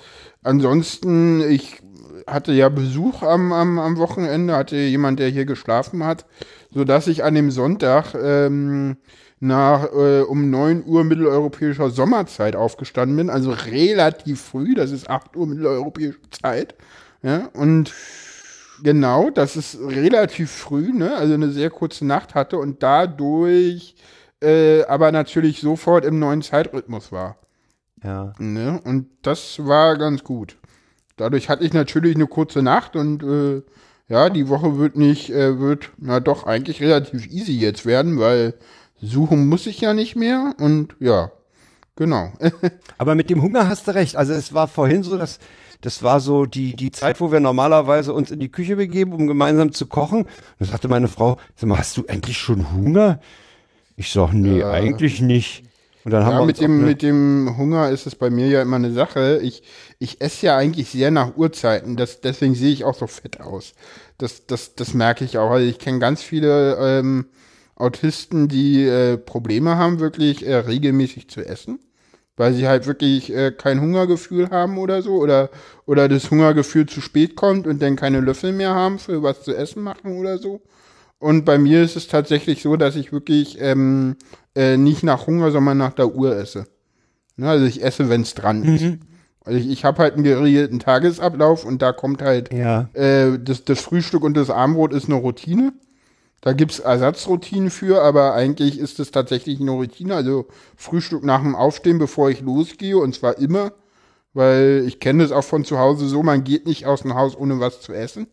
[0.44, 1.80] Ansonsten, ich
[2.28, 6.26] hatte ja Besuch am, am, am Wochenende, hatte jemand, der hier geschlafen hat,
[6.74, 8.98] sodass ich an dem Sonntag ähm,
[9.40, 15.36] nach äh, um 9 Uhr mitteleuropäischer Sommerzeit aufgestanden bin, also relativ früh, das ist 8
[15.36, 16.76] Uhr mitteleuropäische Zeit.
[17.24, 17.94] Ja, und
[18.84, 21.16] genau, das ist relativ früh, ne?
[21.16, 23.96] Also eine sehr kurze Nacht hatte und dadurch
[24.42, 27.38] äh, aber natürlich sofort im neuen Zeitrhythmus war.
[28.04, 28.34] Ja.
[28.38, 28.80] Ne?
[28.84, 30.58] Und das war ganz gut.
[31.18, 33.64] Dadurch hatte ich natürlich eine kurze Nacht und äh,
[34.08, 38.54] ja, die Woche wird nicht, äh, wird na doch eigentlich relativ easy jetzt werden, weil
[39.02, 41.32] suchen muss ich ja nicht mehr und ja,
[41.96, 42.32] genau.
[42.98, 44.16] Aber mit dem Hunger hast du recht.
[44.16, 45.40] Also es war vorhin so, dass
[45.82, 49.28] das war so die, die Zeit, wo wir normalerweise uns in die Küche begeben, um
[49.28, 50.26] gemeinsam zu kochen.
[50.60, 53.20] Da sagte meine Frau, sag mal, hast du endlich schon Hunger?
[53.98, 55.64] Ich sag, nee, eigentlich nicht.
[56.04, 58.48] Und dann haben Ja, wir mit dem, eine- mit dem Hunger ist es bei mir
[58.48, 59.40] ja immer eine Sache.
[59.44, 59.62] Ich,
[60.00, 61.98] ich esse ja eigentlich sehr nach Uhrzeiten.
[61.98, 63.74] Das, deswegen sehe ich auch so fett aus.
[64.18, 65.52] Das, das, das merke ich auch.
[65.52, 67.28] Also ich kenne ganz viele ähm,
[67.76, 71.80] Autisten, die äh, Probleme haben, wirklich äh, regelmäßig zu essen.
[72.38, 75.16] Weil sie halt wirklich äh, kein Hungergefühl haben oder so.
[75.18, 75.50] Oder,
[75.86, 79.56] oder das Hungergefühl zu spät kommt und dann keine Löffel mehr haben für was zu
[79.56, 80.62] essen machen oder so.
[81.20, 84.16] Und bei mir ist es tatsächlich so, dass ich wirklich ähm,
[84.56, 86.68] äh, nicht nach Hunger, sondern nach der Uhr esse.
[87.38, 88.84] Ne, also ich esse, wenn es dran ist.
[89.44, 92.90] Also ich, ich habe halt einen geregelten Tagesablauf und da kommt halt Ja.
[92.94, 95.74] äh, das, das Frühstück und das Abendbrot ist eine Routine.
[96.42, 100.16] Da gibt's Ersatzroutinen für, aber eigentlich ist es tatsächlich eine Routine.
[100.16, 100.46] Also
[100.76, 103.72] Frühstück nach dem Aufstehen, bevor ich losgehe, und zwar immer,
[104.34, 107.36] weil ich kenne das auch von zu Hause so, man geht nicht aus dem Haus,
[107.38, 108.28] ohne was zu essen.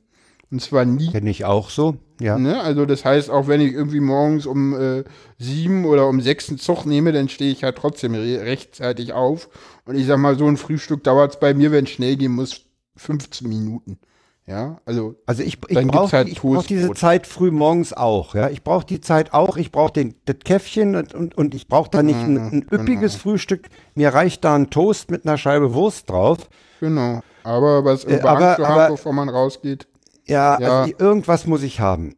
[0.53, 1.11] Und zwar nie.
[1.11, 1.96] Kenne ich auch so.
[2.20, 2.38] Ja.
[2.38, 2.61] Ne?
[2.61, 5.03] Also das heißt, auch wenn ich irgendwie morgens um äh,
[5.38, 9.48] sieben oder um sechs einen Zug nehme, dann stehe ich ja trotzdem re rechtzeitig auf.
[9.86, 12.32] Und ich sag mal, so ein Frühstück dauert es bei mir, wenn es schnell gehen
[12.32, 13.98] muss, 15 Minuten.
[14.46, 16.92] Ja, also Also ich, ich brauche halt ich brauch diese.
[16.94, 18.34] Zeit früh morgens auch.
[18.34, 19.57] Ja, ich brauche die Zeit auch.
[19.57, 22.66] Ich brauche den das Käffchen und, und, und ich brauche da nicht ein, Mhm, ein
[22.70, 23.68] üppiges Frühstück.
[23.94, 26.48] Mir reicht da ein Toast mit einer Scheibe Wurst drauf.
[26.80, 27.20] genau.
[27.44, 29.86] Aber was Äh, Wagen aber- zu haben, bevor man rausgeht.
[30.27, 30.83] Ja, Ja.
[30.83, 32.16] Also irgendwas muss ich haben.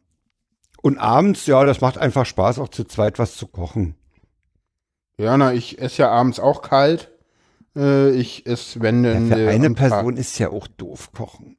[0.81, 3.95] Und abends, ja, das macht einfach Spaß, auch zu zweit was zu kochen.
[5.17, 7.11] Ja, na, ich esse ja abends auch kalt.
[7.75, 11.57] Äh, ich esse, wenn Ja, für eine Person ist ja auch doof kochen.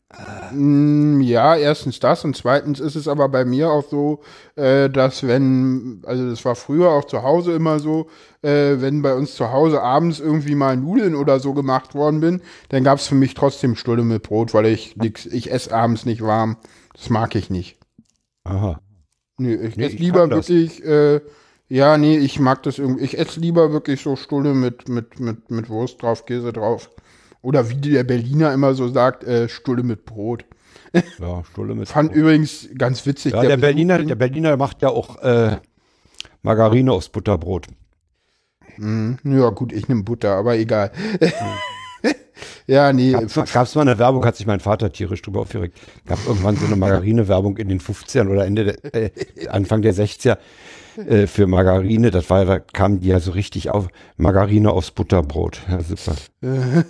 [0.52, 4.22] Mm, Ja, erstens das und zweitens ist es aber bei mir auch so,
[4.54, 8.08] äh, dass wenn, also das war früher auch zu Hause immer so,
[8.42, 12.40] äh, wenn bei uns zu Hause abends irgendwie mal Nudeln oder so gemacht worden bin,
[12.68, 16.06] dann gab es für mich trotzdem Stulle mit Brot, weil ich nix, ich esse abends
[16.06, 16.56] nicht warm.
[16.94, 17.78] Das mag ich nicht.
[18.44, 18.80] Aha.
[19.38, 21.20] Nee, ich Nee, esse lieber wirklich, äh,
[21.68, 25.50] ja, nee, ich mag das irgendwie, ich esse lieber wirklich so Stulle mit, mit, mit,
[25.50, 26.90] mit Wurst drauf, Käse drauf.
[27.42, 30.44] Oder wie der Berliner immer so sagt, äh, Stulle mit Brot.
[31.18, 32.18] Ja, Stulle mit Fand Brot.
[32.18, 33.32] übrigens ganz witzig.
[33.34, 35.56] Ja, der Besuch- Berliner, der Berliner macht ja auch äh,
[36.42, 37.66] Margarine aufs Butterbrot.
[38.78, 39.18] Mhm.
[39.24, 40.92] Ja, gut, ich nehme Butter, aber egal.
[42.66, 43.12] ja, nee.
[43.12, 45.78] Gab es mal eine Werbung, hat sich mein Vater tierisch drüber aufgeregt.
[46.06, 49.10] Gab irgendwann so eine Margarine-Werbung in den 50ern oder Ende der, äh,
[49.48, 50.38] Anfang der 60er
[51.06, 52.10] äh, für Margarine.
[52.10, 53.88] Das war, da kamen die ja so richtig auf.
[54.16, 55.60] Margarine aufs Butterbrot.
[55.68, 56.14] Ja, super.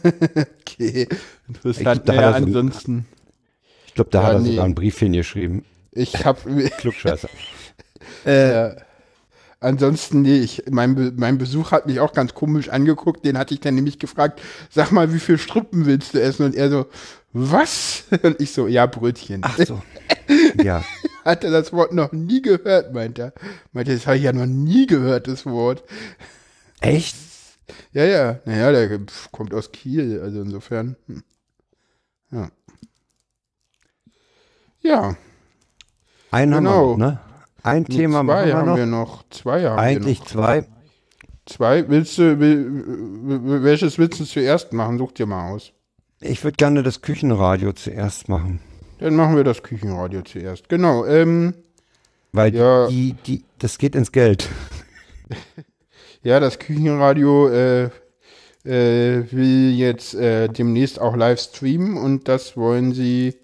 [0.60, 1.08] Okay.
[1.08, 2.04] Ich Interessant.
[2.04, 3.06] glaub, da Naja, er so- ansonsten,
[3.86, 4.50] Ich glaube, da Ja, hat er nee.
[4.50, 5.64] sogar einen Brief hingeschrieben.
[5.92, 7.28] ich habe Klugscheißer.
[8.24, 8.70] Äh,
[9.60, 13.24] ansonsten, nee, ich, mein, mein Besuch hat mich auch ganz komisch angeguckt.
[13.24, 14.40] Den hatte ich dann nämlich gefragt,
[14.70, 16.46] sag mal, wie viel Strippen willst du essen?
[16.46, 16.86] Und er so,
[17.32, 18.04] was?
[18.22, 19.42] Und ich so, ja, Brötchen.
[19.44, 19.82] Ach so.
[20.62, 20.84] Ja.
[21.24, 23.32] Hat er das Wort noch nie gehört, meint er.
[23.72, 25.84] Meint er, das habe ich ja noch nie gehört, das Wort.
[26.80, 27.14] Echt?
[27.92, 29.00] Ja, ja, naja, der
[29.30, 30.96] kommt aus Kiel, also insofern.
[31.06, 31.22] Hm.
[32.32, 32.50] Ja.
[34.80, 35.16] Ja,
[36.30, 36.96] Einen haben wir Genau.
[36.96, 37.20] ne?
[37.66, 38.76] Ein nee, Thema zwei machen wir haben noch.
[38.76, 39.24] wir noch.
[39.30, 40.30] Zwei haben Eigentlich wir noch.
[40.30, 40.64] zwei.
[41.46, 41.88] Zwei.
[41.88, 44.98] Willst du, will- welches willst du zuerst machen?
[44.98, 45.72] Such dir mal aus.
[46.20, 48.60] Ich würde gerne das Küchenradio zuerst machen.
[48.98, 50.68] Dann machen wir das Küchenradio zuerst.
[50.68, 51.04] Genau.
[51.04, 51.54] Ähm,
[52.32, 52.86] Weil Ja.
[52.88, 54.48] die, die, das geht ins Geld.
[56.22, 57.84] ja, das Küchenradio äh,
[58.64, 63.34] äh, will jetzt äh, demnächst auch live streamen und das wollen sie.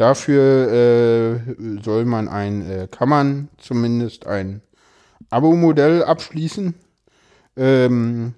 [0.00, 4.62] Dafür äh, soll man ein, äh, kann man zumindest ein
[5.28, 6.72] Abo-Modell abschließen.
[7.58, 8.32] Ähm,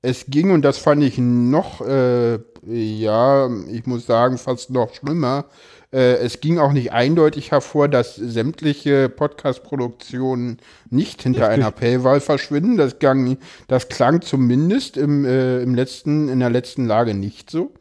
[0.00, 5.46] es ging, und das fand ich noch, äh, ja, ich muss sagen, fast noch schlimmer.
[5.92, 12.76] Äh, es ging auch nicht eindeutig hervor, dass sämtliche Podcast-Produktionen nicht hinter einer Paywall verschwinden.
[12.76, 17.72] Das, gang, das klang zumindest im, äh, im letzten, in der letzten Lage nicht so.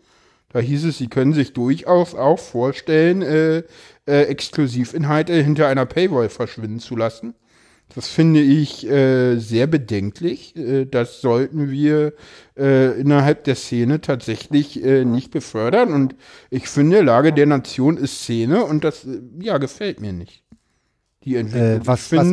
[0.53, 3.63] Da hieß es, sie können sich durchaus auch vorstellen, äh,
[4.05, 7.35] äh, Exklusivinhalte hinter einer Paywall verschwinden zu lassen.
[7.93, 10.55] Das finde ich äh, sehr bedenklich.
[10.55, 12.13] Äh, das sollten wir
[12.57, 15.93] äh, innerhalb der Szene tatsächlich äh, nicht befördern.
[15.93, 16.15] Und
[16.49, 20.43] ich finde, Lage der Nation ist Szene und das äh, ja gefällt mir nicht.
[21.23, 21.81] Die Entwicklung.
[21.81, 22.27] Äh, was, was,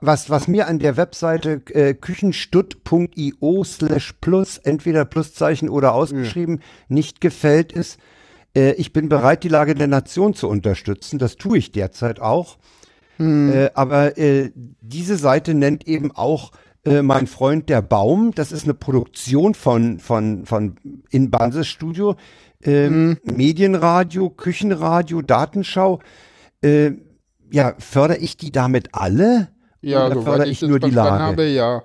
[0.00, 7.20] was, was mir an der Webseite äh, küchenstutt.io slash plus, entweder Pluszeichen oder ausgeschrieben, nicht
[7.20, 7.98] gefällt, ist,
[8.56, 11.18] äh, ich bin bereit, die Lage der Nation zu unterstützen.
[11.18, 12.56] Das tue ich derzeit auch.
[13.18, 16.52] Äh, aber äh, diese Seite nennt eben auch
[16.84, 18.32] äh, mein Freund der Baum.
[18.34, 20.76] Das ist eine Produktion von, von, von
[21.10, 22.16] in Banses Studio.
[22.62, 26.00] Ähm, Medienradio, Küchenradio, Datenschau.
[27.50, 29.48] Ja, fördere ich die damit alle?
[29.80, 31.24] Ja, oder soweit fördere ich ich das nur die verstanden Lage?
[31.24, 31.82] habe, ja.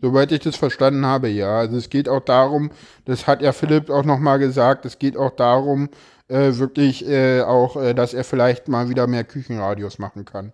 [0.00, 1.58] Soweit ich das verstanden habe, ja.
[1.58, 2.70] Also es geht auch darum,
[3.06, 5.88] das hat ja Philipp auch nochmal gesagt, es geht auch darum,
[6.28, 10.52] äh, wirklich äh, auch, äh, dass er vielleicht mal wieder mehr Küchenradios machen kann.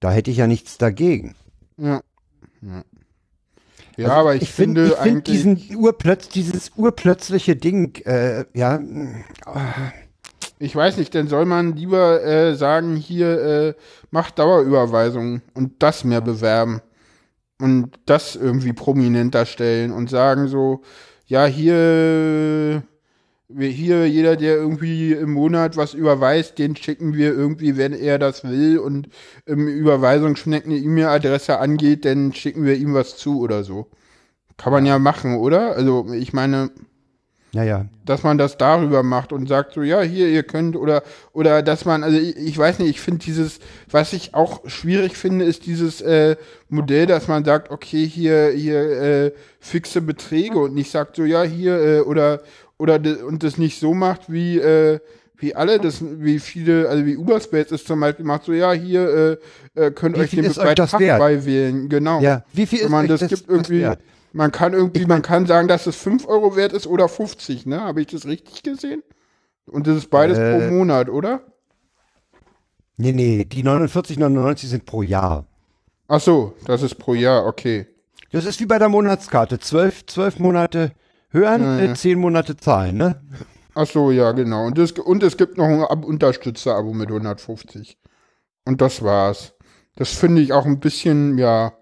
[0.00, 1.34] Da hätte ich ja nichts dagegen.
[1.76, 2.02] Ja.
[2.60, 2.84] Ja,
[3.96, 8.44] ja Also aber ich, ich finde finde ich find diesen urplötz, dieses urplötzliche Ding, äh,
[8.54, 8.78] ja,
[10.60, 13.74] Ich weiß nicht, dann soll man lieber äh, sagen, hier äh,
[14.10, 16.80] macht Dauerüberweisungen und das mehr bewerben
[17.60, 20.82] und das irgendwie prominenter stellen und sagen so,
[21.26, 22.82] ja, hier,
[23.56, 28.44] hier, jeder, der irgendwie im Monat was überweist, den schicken wir irgendwie, wenn er das
[28.44, 29.08] will und
[29.46, 33.88] im Überweisungsschneck eine E-Mail-Adresse angeht, dann schicken wir ihm was zu oder so.
[34.56, 35.76] Kann man ja machen, oder?
[35.76, 36.70] Also ich meine,
[37.52, 37.86] naja.
[38.04, 41.84] dass man das darüber macht und sagt so, ja, hier, ihr könnt, oder, oder dass
[41.84, 43.58] man, also ich, ich weiß nicht, ich finde dieses,
[43.90, 46.36] was ich auch schwierig finde, ist dieses äh,
[46.68, 51.42] Modell, dass man sagt, okay, hier, hier äh, fixe Beträge und nicht sagt so, ja,
[51.42, 52.40] hier, äh, oder,
[52.76, 54.98] oder de- und das nicht so macht, wie, äh,
[55.40, 59.38] wie alle, das, wie viele, also wie Uberspace ist zum Beispiel, macht so, ja, hier
[59.76, 60.44] äh, äh, könnt euch den
[61.00, 61.18] wert?
[61.20, 61.88] beiwählen.
[61.88, 62.20] Genau.
[62.20, 64.00] Ja, wie viel ist man euch das, das- gibt das irgendwie, wert?
[64.32, 67.80] Man kann irgendwie, man kann sagen, dass es 5 Euro wert ist oder 50, ne?
[67.80, 69.02] Habe ich das richtig gesehen?
[69.66, 71.42] Und das ist beides Äh, pro Monat, oder?
[72.96, 75.46] Nee, nee, die 49,99 sind pro Jahr.
[76.08, 77.86] Ach so, das ist pro Jahr, okay.
[78.32, 79.58] Das ist wie bei der Monatskarte.
[79.58, 80.92] Zwölf, zwölf Monate
[81.30, 83.22] hören, äh, zehn Monate zahlen, ne?
[83.74, 84.66] Ach so, ja, genau.
[84.66, 87.96] Und, das, und es gibt noch ein Ab Unterstützer-Abo mit 150.
[88.64, 89.54] Und das war's.
[89.96, 91.72] Das finde ich auch ein bisschen, ja,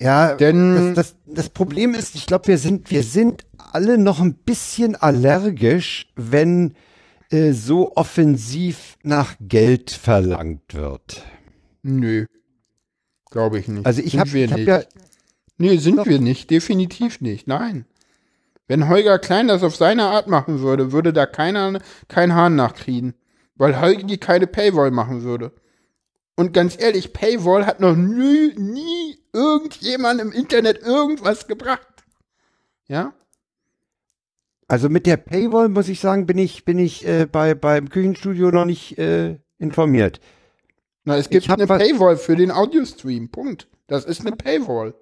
[0.00, 4.20] Ja, Denn- das, das, das Problem ist, ich glaube, wir sind, wir sind alle noch
[4.20, 6.74] ein bisschen allergisch, wenn
[7.30, 11.22] äh, so offensiv nach Geld verlangt wird.
[11.82, 12.26] nö.
[13.30, 13.86] Glaube ich nicht.
[13.86, 14.82] Also ich habe hab ja,
[15.56, 16.06] Nee, sind Doch.
[16.06, 16.50] wir nicht.
[16.50, 17.46] Definitiv nicht.
[17.46, 17.84] Nein.
[18.66, 21.78] Wenn Holger Klein das auf seine Art machen würde, würde da keiner
[22.08, 23.14] kein Hahn nachkriegen.
[23.54, 25.52] Weil Holgi keine Paywall machen würde.
[26.40, 31.86] Und ganz ehrlich, Paywall hat noch nie, nie irgendjemand im Internet irgendwas gebracht.
[32.88, 33.12] Ja?
[34.66, 38.50] also mit der Paywall muss ich sagen, bin ich, bin ich äh, bei beim Küchenstudio
[38.50, 40.18] noch nicht äh, informiert.
[41.04, 43.28] Na, es gibt eine Paywall für den Audiostream.
[43.30, 43.68] Punkt.
[43.86, 44.94] Das ist eine Paywall.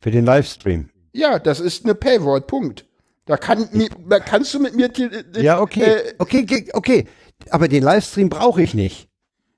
[0.00, 0.88] Für den Livestream.
[1.12, 2.42] Ja, das ist eine Paywall.
[2.42, 2.86] Punkt.
[3.24, 3.68] Da, kann,
[4.08, 4.92] da kannst du mit mir.
[4.92, 7.08] te- Ja, okay, Äh, okay, okay.
[7.50, 9.08] Aber den Livestream brauche ich nicht.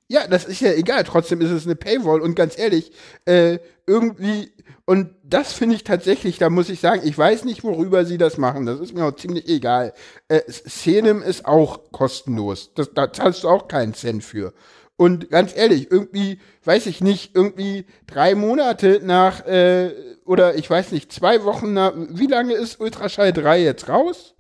[0.09, 1.05] Ja, das ist ja egal.
[1.05, 2.21] Trotzdem ist es eine Paywall.
[2.21, 2.93] Und ganz ehrlich,
[3.25, 4.53] äh, irgendwie,
[4.85, 8.39] und das finde ich tatsächlich, da muss ich sagen, ich weiß nicht, worüber sie das
[8.39, 8.67] machen.
[8.67, 9.95] Das ist mir auch ziemlich egal.
[10.29, 12.73] Äh, Scenem ist auch kostenlos.
[12.75, 14.53] Das, da zahlst du auch keinen Cent für.
[14.97, 19.93] Und ganz ehrlich, irgendwie, weiß ich nicht, irgendwie drei Monate nach, äh,
[20.25, 24.35] oder ich weiß nicht, zwei Wochen nach, wie lange ist Ultraschall 3 jetzt raus?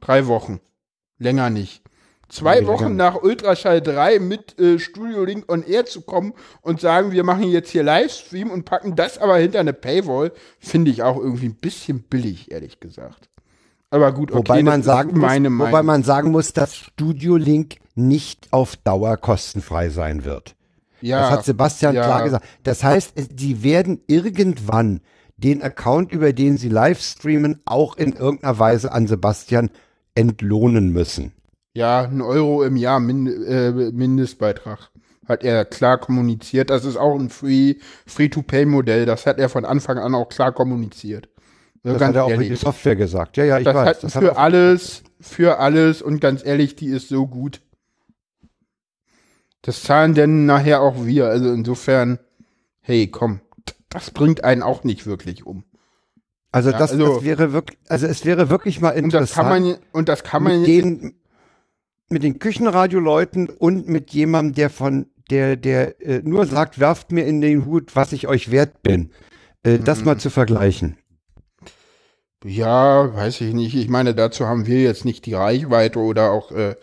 [0.00, 0.60] Drei Wochen.
[1.18, 1.82] Länger nicht.
[2.28, 7.10] Zwei Wochen nach Ultraschall 3 mit äh, Studio Link on Air zu kommen und sagen,
[7.10, 11.16] wir machen jetzt hier Livestream und packen das aber hinter eine Paywall, finde ich auch
[11.16, 13.30] irgendwie ein bisschen billig, ehrlich gesagt.
[13.90, 15.86] Aber gut, okay, Wobei man sagen muss, meine wobei Meinung.
[15.86, 20.54] man sagen muss, dass Studio Link nicht auf Dauer kostenfrei sein wird.
[21.00, 22.04] ja, das hat Sebastian ja.
[22.04, 22.44] klar gesagt.
[22.62, 25.00] Das heißt, die werden irgendwann
[25.38, 29.70] den Account, über den sie live streamen, auch in irgendeiner Weise an Sebastian
[30.14, 31.32] entlohnen müssen.
[31.78, 34.90] Ja, ein Euro im Jahr Min äh, Mindestbeitrag.
[35.28, 36.70] Hat er klar kommuniziert.
[36.70, 37.76] Das ist auch ein Free-
[38.06, 39.06] Free-to-Pay-Modell.
[39.06, 41.28] das hat er von Anfang an auch klar kommuniziert.
[41.84, 42.48] Also Das hat er auch ehrlich.
[42.48, 43.36] für die Software gesagt.
[43.36, 43.86] Ja, ja, ich das weiß.
[43.86, 47.60] hat das hat für er- alles, für alles und ganz ehrlich, die ist so gut.
[49.62, 51.26] Das zahlen denn nachher auch wir.
[51.28, 52.18] Also insofern,
[52.80, 53.40] hey, komm,
[53.88, 55.62] das bringt einen auch nicht wirklich um.
[56.50, 59.46] also, ja, das, also- das wäre wirklich, also es wäre wirklich mal Und das kann
[59.46, 59.66] interessant.
[59.66, 61.14] man, und das kann man, mit den,
[62.10, 67.24] mit den Küchenradioleuten und mit jemandem, der von, der, der äh, nur sagt, werft mir
[67.26, 69.10] in den Hut, was ich euch wert bin,
[69.62, 70.04] äh, das Mhm.
[70.04, 70.96] mal zu vergleichen.
[72.44, 73.74] ja, weiß ich nicht.
[73.74, 76.76] Ich meine, dazu haben wir jetzt nicht die Reichweite oder auch, äh,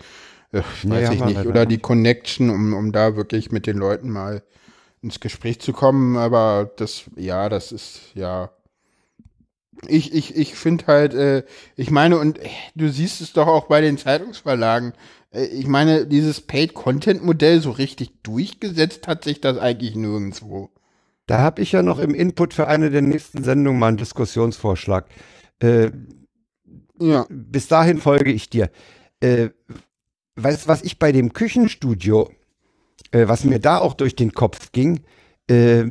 [0.51, 1.79] äh, weiß haben ich nicht, oder die.
[1.79, 4.43] Connection, um, um da wirklich mit den Leuten mal
[5.01, 6.17] ins Gespräch zu kommen.
[6.17, 8.51] Aber das, ja, das ist, ja.
[9.87, 11.43] Ich, ich, ich finde halt, äh,
[11.75, 14.93] ich meine, und äh, du siehst es doch auch bei den Zeitungsverlagen.
[15.35, 20.69] Äh, ich meine, dieses Paid-Content-Modell so richtig durchgesetzt hat sich das eigentlich nirgendwo.
[21.27, 25.07] Da habe ich ja noch im Input für eine der nächsten Sendungen mal einen Diskussionsvorschlag.
[25.59, 25.91] Äh,
[26.99, 27.25] Ja.
[27.29, 28.69] bis dahin folge ich dir.
[29.19, 29.49] Äh,
[30.35, 32.29] weißt du, was ich bei dem Küchenstudio,
[33.11, 35.01] äh, was mir da auch durch den Kopf ging,
[35.49, 35.85] äh,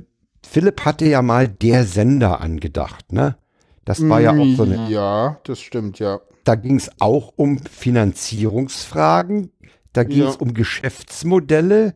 [0.46, 3.36] Philipp hatte ja mal der Sender angedacht, ne?
[3.84, 6.20] Das war ja auch so eine, Ja, das stimmt, ja.
[6.44, 9.50] Da ging es auch um Finanzierungsfragen,
[9.92, 10.40] da ging es Ja.
[10.40, 11.94] um Geschäftsmodelle.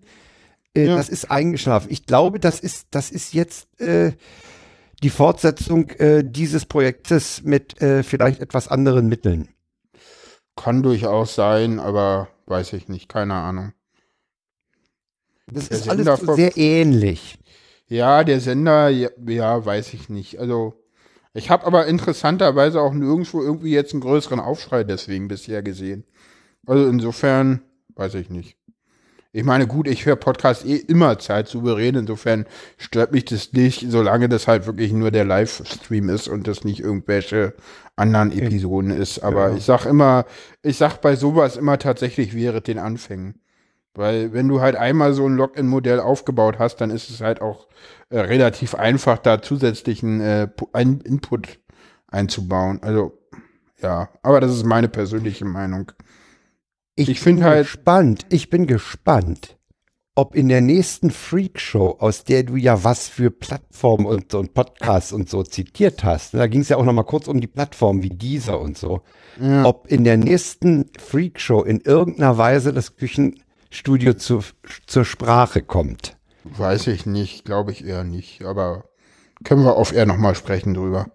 [0.74, 0.96] Äh, Ja.
[0.96, 1.88] Das ist eingeschlafen.
[1.90, 4.12] Ich glaube, das ist, das ist jetzt äh,
[5.02, 9.48] die Fortsetzung äh, dieses Projektes mit äh, vielleicht etwas anderen Mitteln.
[10.56, 13.72] Kann durchaus sein, aber weiß ich nicht, keine Ahnung.
[15.46, 17.38] Das Der ist alles Sender ver- sehr ähnlich.
[17.86, 20.38] Ja, der Sender, ja, ja weiß ich nicht.
[20.38, 20.74] Also,
[21.38, 26.04] ich habe aber interessanterweise auch nirgendwo irgendwie jetzt einen größeren Aufschrei deswegen bisher gesehen.
[26.66, 27.62] Also insofern,
[27.94, 28.56] weiß ich nicht.
[29.32, 32.46] Ich meine, gut, ich höre Podcast eh immer zeitsouverän, insofern
[32.78, 36.80] stört mich das nicht, solange das halt wirklich nur der Livestream ist und das nicht
[36.80, 37.54] irgendwelche
[37.94, 39.18] anderen Episoden ist.
[39.20, 39.56] Aber Ja.
[39.56, 40.24] ich sag immer,
[40.62, 43.40] ich sag bei sowas immer tatsächlich während den Anfängen.
[43.98, 47.66] Weil wenn du halt einmal so ein Login-Modell aufgebaut hast, dann ist es halt auch
[48.10, 51.58] äh, relativ einfach, da zusätzlichen äh, ein Input
[52.06, 52.78] einzubauen.
[52.82, 53.18] Also,
[53.82, 55.90] ja, aber das ist meine persönliche Meinung.
[56.94, 59.56] Ich, Ich find bin halt- gespannt, ich bin gespannt,
[60.14, 65.12] ob in der nächsten Freakshow, aus der du ja was für Plattformen und, und Podcasts
[65.12, 68.02] und so zitiert hast, da ging es ja auch noch mal kurz um die Plattformen
[68.02, 69.02] wie dieser und so,
[69.64, 72.90] ob in der nächsten Freakshow in irgendeiner Weise das
[73.70, 74.42] Küchenstudio zu,
[74.86, 76.16] zur Sprache kommt.
[76.44, 78.84] Weiß ich nicht, glaube ich eher nicht, aber
[79.44, 81.10] können wir auf eher nochmal sprechen drüber.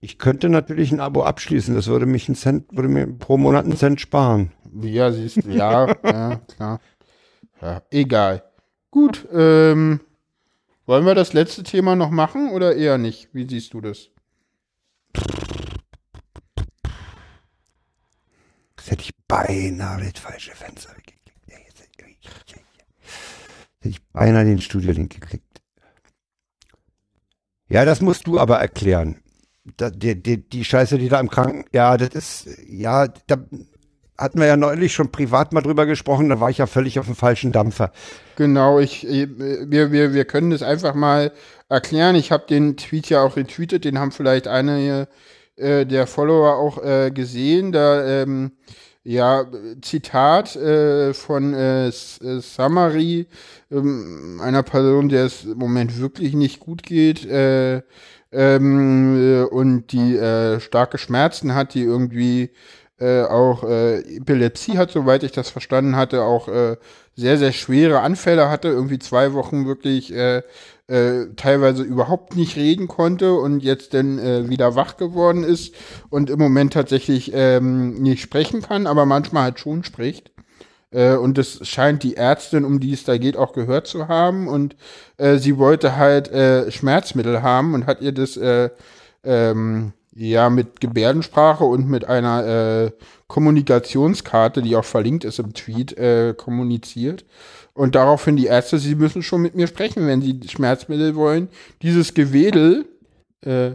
[0.00, 3.64] Ich könnte natürlich ein Abo abschließen, das würde mich einen Cent, würde mir pro Monat
[3.64, 4.52] einen Cent sparen.
[4.80, 6.80] Ja, siehst du, ja, ja, klar.
[7.60, 8.42] Ja, egal.
[8.90, 10.00] Gut, ähm,
[10.86, 13.28] wollen wir das letzte Thema noch machen oder eher nicht?
[13.32, 14.10] Wie siehst du das?
[18.84, 21.32] Das hätte ich beinahe das falsche Fenster geklickt.
[21.46, 22.54] Jetzt hätte ich-
[23.80, 25.62] Hätte ich beinahe den Studio-Link geklickt.
[27.70, 29.22] Ja, das musst du aber erklären.
[29.78, 33.38] Da, die, die, die Scheiße, die da im Kranken, ja, das ist, ja, da
[34.18, 37.06] hatten wir ja neulich schon privat mal drüber gesprochen, da war ich ja völlig auf
[37.06, 37.90] dem falschen Dampfer.
[38.36, 39.26] Genau, ich, äh,
[39.70, 41.32] wir, wir, wir können das einfach mal
[41.70, 42.16] erklären.
[42.16, 45.08] Ich habe den Tweet ja auch retweetet, den haben vielleicht einige
[45.56, 47.72] äh, der Follower auch äh, gesehen.
[47.72, 48.52] Da, ähm,
[49.04, 49.44] ja,
[49.82, 53.26] Zitat äh, von äh, S- äh, Summary,
[53.70, 57.82] ähm, einer Person, der es im Moment wirklich nicht gut geht äh,
[58.32, 62.50] ähm, äh, und die äh, starke Schmerzen hat, die irgendwie
[62.98, 66.76] äh, auch äh, Epilepsie hat, soweit ich das verstanden hatte, auch äh,
[67.16, 70.42] sehr, sehr schwere Anfälle hatte, irgendwie zwei Wochen wirklich äh,
[70.86, 75.74] äh, teilweise überhaupt nicht reden konnte und jetzt dann äh, wieder wach geworden ist
[76.10, 80.30] und im Moment tatsächlich ähm, nicht sprechen kann, aber manchmal halt schon spricht.
[80.94, 84.48] Äh, und das scheint die Ärztin, um die es da geht, auch gehört zu haben.
[84.48, 84.76] Und
[85.16, 88.70] äh, sie wollte halt äh, Schmerzmittel haben und hat ihr das äh,
[89.24, 92.90] ähm, ja mit Gebärdensprache und mit einer äh,
[93.26, 97.24] Kommunikationskarte, die auch verlinkt ist im Tweet, äh, kommuniziert.
[97.74, 101.48] Und daraufhin die Ärzte, sie müssen schon mit mir sprechen, wenn sie Schmerzmittel wollen.
[101.82, 102.86] Dieses Gewedel,
[103.44, 103.72] äh,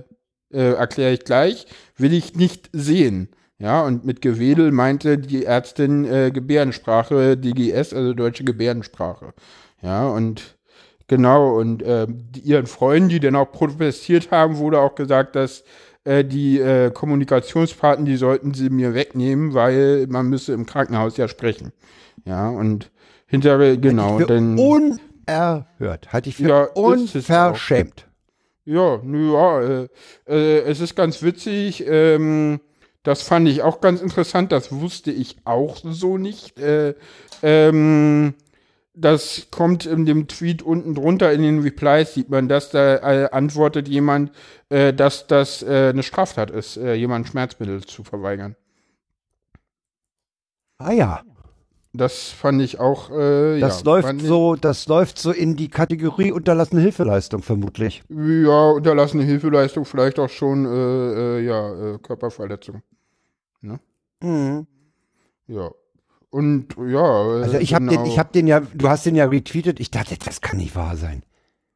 [0.51, 3.29] äh, erkläre ich gleich, will ich nicht sehen.
[3.59, 9.33] Ja, und mit Gewedel meinte die Ärztin äh, Gebärdensprache, DGS, also deutsche Gebärdensprache.
[9.81, 10.57] Ja, und
[11.07, 12.07] genau, und äh,
[12.41, 15.65] ihren Freunden, die dann auch protestiert haben, wurde auch gesagt, dass
[16.05, 21.27] äh, die äh, Kommunikationspartner, die sollten sie mir wegnehmen, weil man müsse im Krankenhaus ja
[21.27, 21.73] sprechen.
[22.23, 22.91] Ja, und
[23.29, 24.57] hinter, genau, für dann.
[24.57, 26.11] unerhört.
[26.11, 28.07] Halte ich für Ja, unverschämt.
[28.65, 29.87] Ja, nö, ja, äh,
[30.27, 31.85] äh, es ist ganz witzig.
[31.87, 32.59] Ähm,
[33.03, 34.51] das fand ich auch ganz interessant.
[34.51, 36.59] Das wusste ich auch so nicht.
[36.59, 36.95] Äh,
[37.41, 38.33] ähm,
[38.93, 43.29] das kommt in dem Tweet unten drunter in den Replies, sieht man, dass da äh,
[43.31, 44.31] antwortet jemand,
[44.69, 48.55] äh, dass das äh, eine Straftat ist, äh, jemand Schmerzmittel zu verweigern.
[50.79, 51.21] Ah ja.
[51.91, 53.09] Das fand ich auch.
[53.09, 58.03] Äh, Das ja, läuft ich- so, das läuft so in die Kategorie unterlassene Hilfeleistung vermutlich.
[58.09, 62.83] Ja, unterlassene Hilfeleistung, vielleicht auch schon äh, äh, ja, äh, Körperverletzung.
[63.61, 63.79] Ja.
[66.31, 67.39] Und ja.
[67.39, 68.03] äh, Also ich habe genau.
[68.03, 69.79] den, ich habe den ja, du hast den ja retweetet.
[69.79, 71.23] Ich dachte, das kann nicht wahr sein.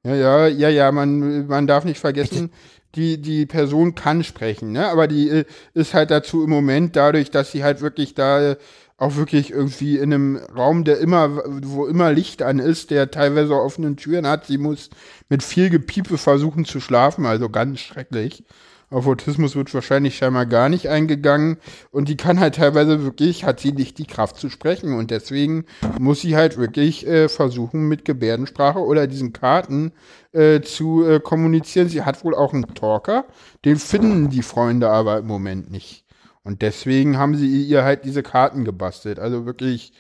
[0.06, 2.52] Ja, ja, ja, ja, man, man darf nicht vergessen,
[2.96, 4.88] die, die Person kann sprechen, ne?
[4.90, 8.56] Aber die äh, ist halt dazu im Moment dadurch, dass sie halt wirklich da äh,
[9.04, 13.54] auch wirklich irgendwie in einem Raum, der immer, wo immer Licht an ist, der teilweise
[13.54, 14.46] offene Türen hat.
[14.46, 14.90] Sie muss
[15.28, 18.46] mit viel Gepiepe versuchen zu schlafen, also ganz schrecklich.
[18.90, 21.58] Auf Autismus wird wahrscheinlich scheinbar gar nicht eingegangen.
[21.92, 24.94] Und die kann halt teilweise wirklich, hat sie nicht die Kraft zu sprechen.
[24.94, 25.66] Und deswegen
[26.00, 29.92] muss sie halt wirklich äh, versuchen, mit Gebärdensprache oder diesen Karten
[30.32, 31.90] äh, zu äh, kommunizieren.
[31.90, 33.26] Sie hat wohl auch einen Talker.
[33.66, 36.03] Den finden die Freunde aber im Moment nicht.
[36.44, 39.20] Und deswegen haben sie ihr halt diese Karten gebastelt.
[39.20, 39.94] Also wirklich,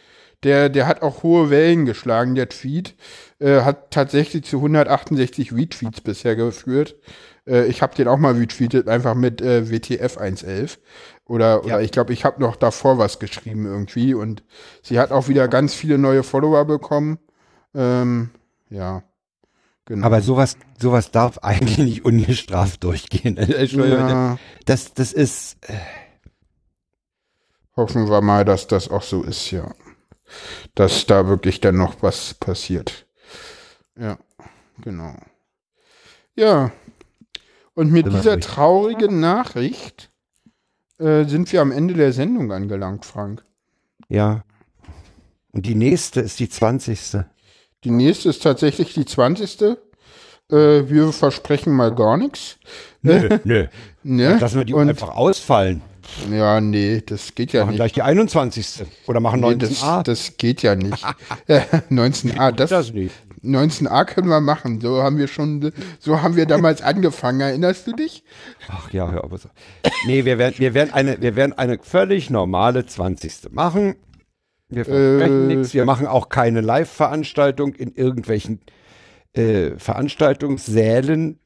[0.44, 2.96] der, der hat auch hohe Wellen geschlagen, der Tweet.
[3.40, 6.96] Äh, hat tatsächlich zu 168 Retweets bisher geführt.
[7.48, 10.80] Äh, ich habe den auch mal retweetet, einfach mit äh, WTF 111.
[11.26, 11.80] Oder, oder Ja.
[11.80, 14.14] ich glaube, ich habe noch davor was geschrieben irgendwie.
[14.14, 14.44] Und
[14.82, 17.20] sie hat auch wieder ganz viele neue Follower bekommen.
[17.74, 18.32] Ähm,
[18.70, 19.04] ja.
[19.86, 20.06] Genau.
[20.06, 23.38] Aber sowas, sowas darf eigentlich nicht ungestraft durchgehen.
[23.38, 25.74] Entschuldigung, ja, Das, das ist, äh,
[27.76, 29.74] hoffen wir mal, dass das auch so ist, ja.
[30.76, 33.06] Dass da wirklich dann noch was passiert.
[34.00, 34.18] Ja,
[34.82, 35.16] genau.
[36.36, 36.72] Ja.
[37.76, 40.12] Und mit dieser traurigen Nachricht
[41.00, 43.44] äh, sind wir am Ende der Sendung angelangt, Frank.
[44.10, 44.44] ja.
[45.52, 47.18] Und die nächste ist die 20.
[47.84, 49.62] Die nächste ist tatsächlich die 20.
[49.62, 49.76] Äh,
[50.50, 52.58] wir versprechen mal gar nichts.
[53.04, 53.68] Nö, nö.
[54.02, 54.38] Ne?
[54.40, 55.84] Lassen wir die Und- einfach ausfallen.
[56.32, 57.78] Ja, nee, das geht ja Machen nicht.
[57.78, 58.84] gleich die 21.
[59.08, 60.04] Oder machen Nee, 19a.
[60.04, 61.04] das, das geht ja nicht.
[61.48, 63.14] Ja, 19a, das, das nicht.
[63.44, 64.80] 19a können wir machen.
[64.80, 67.42] So haben wir schon, so haben wir damals angefangen.
[67.42, 68.24] Erinnerst du dich?
[68.70, 69.48] Ach ja, hör auf.
[70.06, 73.52] Nee, wir werden, wir werden eine, wir werden eine völlig normale 20.
[73.52, 73.96] machen.
[74.70, 75.56] Wir versprechen Äh.
[75.56, 75.74] nichts.
[75.74, 78.62] Wir machen auch keine Live-Veranstaltung in irgendwelchen
[79.34, 81.40] äh, Veranstaltungssälen.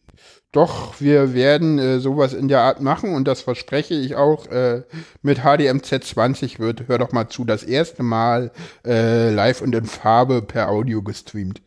[0.57, 4.81] Doch, wir werden äh, sowas in der Art machen und das verspreche ich auch äh,
[5.21, 8.49] mit HDMZ 20 wird, hör doch mal zu, das erste Mal
[8.83, 11.61] äh, live und in Farbe per Audio gestreamt.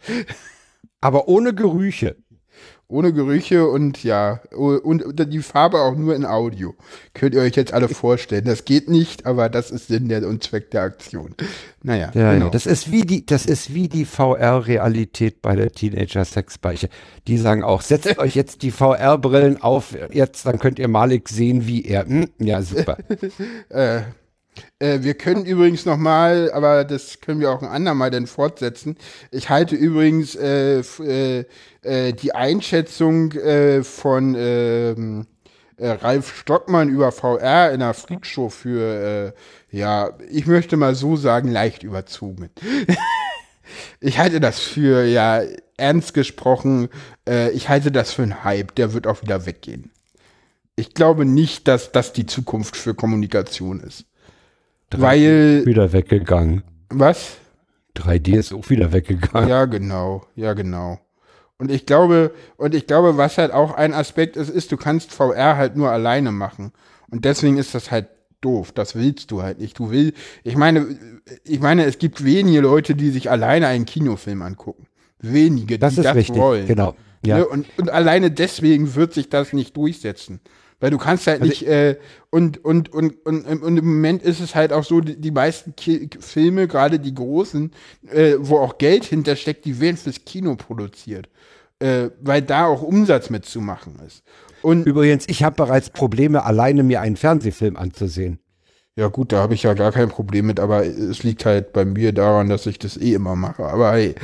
[1.00, 2.16] Aber ohne Gerüche.
[2.90, 6.74] Ohne Gerüche und ja, und die Farbe auch nur in Audio.
[7.14, 8.44] Könnt ihr euch jetzt alle vorstellen.
[8.44, 11.34] Das geht nicht, aber das ist Sinn der und Zweck der Aktion.
[11.82, 12.50] Naja, Ja, genau.
[12.50, 16.88] Das ist wie die, das ist wie die VR-Realität bei der Teenager-Sexbeiche.
[17.26, 21.66] Die sagen auch, setzt euch jetzt die VR-Brillen auf, jetzt, dann könnt ihr Malik sehen,
[21.66, 22.06] wie er.
[22.06, 22.28] Hm?
[22.38, 22.98] Ja, super.
[23.68, 24.02] Äh,
[24.78, 28.96] äh, wir können übrigens noch mal, aber das können wir auch ein andermal dann fortsetzen.
[29.30, 31.44] Ich halte übrigens äh, äh,
[31.82, 35.26] äh, die Einschätzung äh, von ähm,
[35.76, 39.32] äh, Ralf Stockmann über VR in der Freakshow für,
[39.72, 42.50] äh, ja, ich möchte mal so sagen, leicht überzogen.
[44.00, 45.42] ich halte das für, ja,
[45.76, 46.88] ernst gesprochen,
[47.26, 49.90] äh, ich halte das für einen Hype, der wird auch wieder weggehen.
[50.76, 54.04] Ich glaube nicht, dass das die Zukunft für Kommunikation ist.
[54.90, 56.62] Weil, wieder weggegangen.
[56.88, 57.36] was?
[57.96, 59.48] 3D ist auch wieder weggegangen.
[59.48, 60.98] Ja, genau, ja, genau.
[61.60, 65.12] Und ich glaube, und ich glaube, was halt auch ein Aspekt ist, ist, du kannst
[65.12, 66.72] VR halt nur alleine machen.
[67.10, 68.08] Und deswegen ist das halt
[68.40, 68.72] doof.
[68.72, 69.78] Das willst du halt nicht.
[69.78, 70.86] Du will, ich meine,
[71.44, 74.86] ich meine, es gibt wenige Leute, die sich alleine einen Kinofilm angucken.
[75.20, 76.66] Wenige, Das die ist das richtig, wollen.
[76.66, 76.96] genau.
[77.24, 77.38] Ja.
[77.38, 77.46] Ne?
[77.46, 80.40] Und, und alleine deswegen wird sich das nicht durchsetzen.
[80.80, 81.96] Weil du kannst halt Also nicht, äh,
[82.30, 85.76] und, und, und, und, und im Moment ist es halt auch so, die, die meisten
[85.76, 87.70] Ki Filme, gerade die großen,
[88.10, 91.28] äh, wo auch Geld hintersteckt, die werden fürs Kino produziert.
[91.78, 94.22] Äh, weil da auch Umsatz mitzumachen ist.
[94.62, 98.38] Und Übrigens, ich habe bereits Probleme, alleine mir einen Fernsehfilm anzusehen.
[98.96, 101.86] ja gut, da habe ich ja gar kein Problem mit, aber es liegt halt bei
[101.86, 103.64] mir daran, dass ich das eh immer mache.
[103.64, 104.14] Aber hey,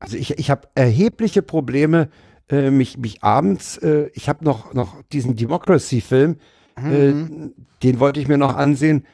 [0.00, 2.08] Also ich, ich habe erhebliche Probleme,
[2.48, 6.36] äh, mich, mich abends, äh, ich habe noch, noch diesen Democracy-Film,
[6.76, 7.12] äh,
[7.82, 9.04] den wollte ich mir noch ansehen,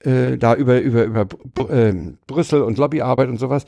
[0.00, 1.94] äh, da über, über, über Br äh,
[2.26, 3.64] Brüssel und Lobbyarbeit und sowas.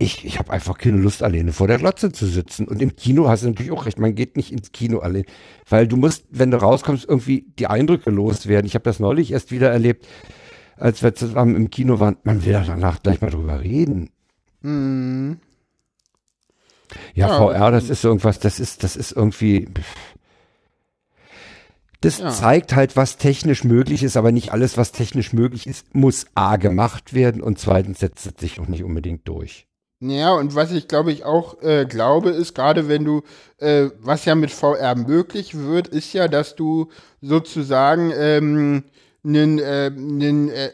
[0.00, 2.68] Ich ich habe einfach keine Lust, alleine vor der Glotze zu sitzen.
[2.68, 5.24] Und im Kino hast du natürlich auch recht, man geht nicht ins Kino allein.
[5.68, 8.66] Weil du musst, wenn du rauskommst, irgendwie die Eindrücke loswerden.
[8.66, 10.06] Ich habe das neulich erst wieder erlebt,
[10.76, 12.16] als wir zusammen im Kino waren.
[12.22, 14.10] Man will ja danach gleich mal drüber reden.
[14.62, 15.38] hm,
[17.14, 19.68] Ja, Ja, VR, das ist irgendwas, das ist, das ist irgendwie.
[22.00, 22.30] Das Ja.
[22.30, 26.56] zeigt halt, was technisch möglich ist, aber nicht alles, was technisch möglich ist, muss A
[26.56, 29.66] gemacht werden und zweitens setzt es sich auch nicht unbedingt durch.
[30.00, 33.22] Ja, und was ich glaube ich auch äh, glaube, ist gerade wenn du,
[33.56, 36.88] äh, was ja mit VR möglich wird, ist ja, dass du
[37.20, 38.84] sozusagen ähm,
[39.24, 40.70] äh, äh,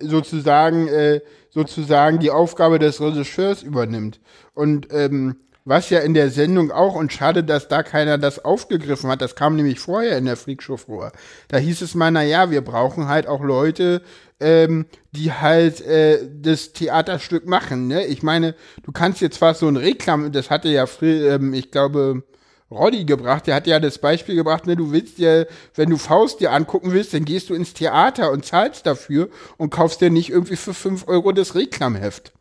[0.00, 4.20] sozusagen äh, sozusagen die Aufgabe des Regisseurs übernimmt.
[4.54, 5.36] Und ähm,
[5.68, 9.36] was ja in der Sendung auch, und schade, dass da keiner das aufgegriffen hat, das
[9.36, 11.12] kam nämlich vorher in der Freakshow vor.
[11.48, 14.00] Da hieß es mal, na ja, wir brauchen halt auch Leute,
[14.40, 17.86] ähm, die halt äh, das Theaterstück machen.
[17.86, 18.06] Ne?
[18.06, 21.70] Ich meine, du kannst jetzt zwar so ein Reklam, das hatte ja, Fri- ähm, ich
[21.70, 22.22] glaube,
[22.70, 26.40] Roddy gebracht, der hat ja das Beispiel gebracht, ne, du willst dir, wenn du Faust
[26.40, 30.30] dir angucken willst, dann gehst du ins Theater und zahlst dafür und kaufst dir nicht
[30.30, 32.32] irgendwie für fünf Euro das Reklamheft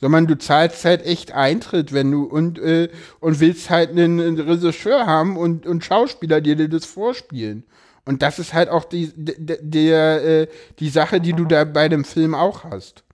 [0.00, 2.88] sondern du zahlst halt echt Eintritt, wenn du und äh,
[3.20, 7.64] und willst halt einen, einen Regisseur haben und und Schauspieler, die dir das vorspielen.
[8.04, 10.46] Und das ist halt auch die der, der äh,
[10.78, 13.04] die Sache, die du da bei dem Film auch hast.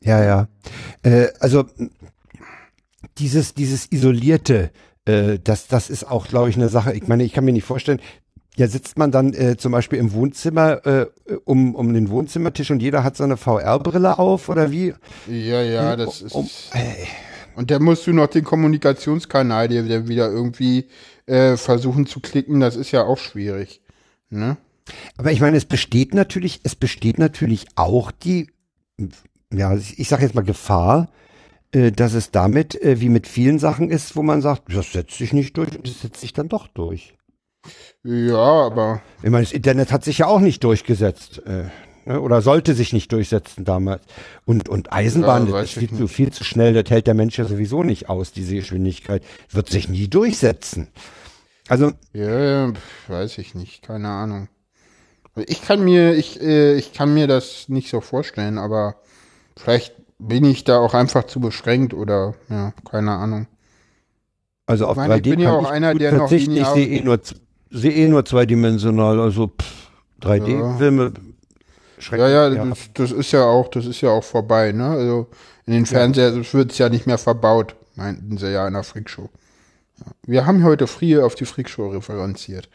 [0.00, 0.48] Ja, ja.
[1.02, 1.64] Äh, also
[3.18, 4.70] dieses, dieses isolierte,
[5.04, 6.94] äh, das, das ist auch, glaube ich, eine Sache.
[6.94, 8.00] Ich meine, ich kann mir nicht vorstellen,
[8.58, 11.06] ja, sitzt man dann äh, zum Beispiel im Wohnzimmer äh,
[11.44, 14.94] um, um den Wohnzimmertisch und jeder hat so eine VR-Brille auf oder wie?
[15.28, 16.34] Ja, ja, das ist.
[16.34, 16.48] Um,
[17.54, 20.88] Und dann musst du noch den Kommunikationskanal dir der wieder irgendwie
[21.26, 22.58] äh, versuchen zu klicken.
[22.58, 23.80] Das ist ja auch schwierig.
[24.28, 24.56] Ne?
[25.16, 28.50] Aber ich meine, es besteht natürlich, es besteht natürlich auch die,
[29.52, 31.10] ja, ich sage jetzt mal Gefahr,
[31.70, 35.16] äh, dass es damit, äh, wie mit vielen Sachen ist, wo man sagt, das setzt
[35.16, 37.17] sich nicht durch und das setzt sich dann doch durch.
[38.04, 41.42] Ja, aber Ich meine, das Internet hat sich ja auch nicht durchgesetzt.
[41.46, 41.64] Äh,
[42.06, 44.02] ne, oder sollte sich nicht durchsetzen damals.
[44.44, 47.14] Und, und Eisenbahn, Ja, das ist viel ich zu, viel zu schnell, das hält der
[47.14, 49.22] Mensch ja sowieso nicht aus, diese Geschwindigkeit.
[49.50, 50.88] Wird sich nie durchsetzen.
[51.68, 54.48] Also, Ja, pf, weiß ich nicht, keine Ahnung.
[55.46, 58.96] Ich kann mir, ich, äh, ich kann mir das nicht so vorstellen, aber
[59.56, 63.46] vielleicht bin ich da auch einfach zu beschränkt oder ja, keine Ahnung.
[64.66, 66.32] also auf meine, ich 3D bin ja auch ich einer, der noch.
[66.32, 67.20] Ich sehe eh nur,
[67.70, 69.90] sehe eh nur zweidimensional, also pff,
[70.22, 71.12] 3D-Filme
[71.98, 72.22] schrecken.
[72.22, 72.68] Ja, ja, ab.
[72.70, 74.88] das, das ist ja auch, das ist ja auch vorbei, ne?
[74.88, 75.26] Also
[75.66, 79.28] in den Fernseher wird es ja nicht mehr verbaut, meinten sie ja in der Freakshow.
[79.98, 80.06] Ja.
[80.26, 82.68] Wir haben heute früher auf die Freakshow referenziert.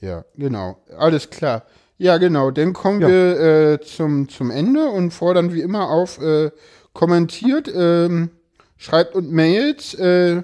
[0.00, 0.78] Ja, genau.
[0.98, 1.62] Alles klar.
[1.98, 2.50] Ja, genau.
[2.50, 3.08] Dann kommen Ja.
[3.08, 6.50] wir äh, zum, zum Ende und fordern wie immer auf, äh,
[6.92, 8.30] kommentiert, ähm,
[8.76, 9.94] schreibt und Mails.
[9.94, 10.42] Äh,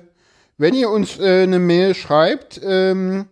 [0.58, 3.26] wenn ihr uns äh, eine Mail schreibt, ähm,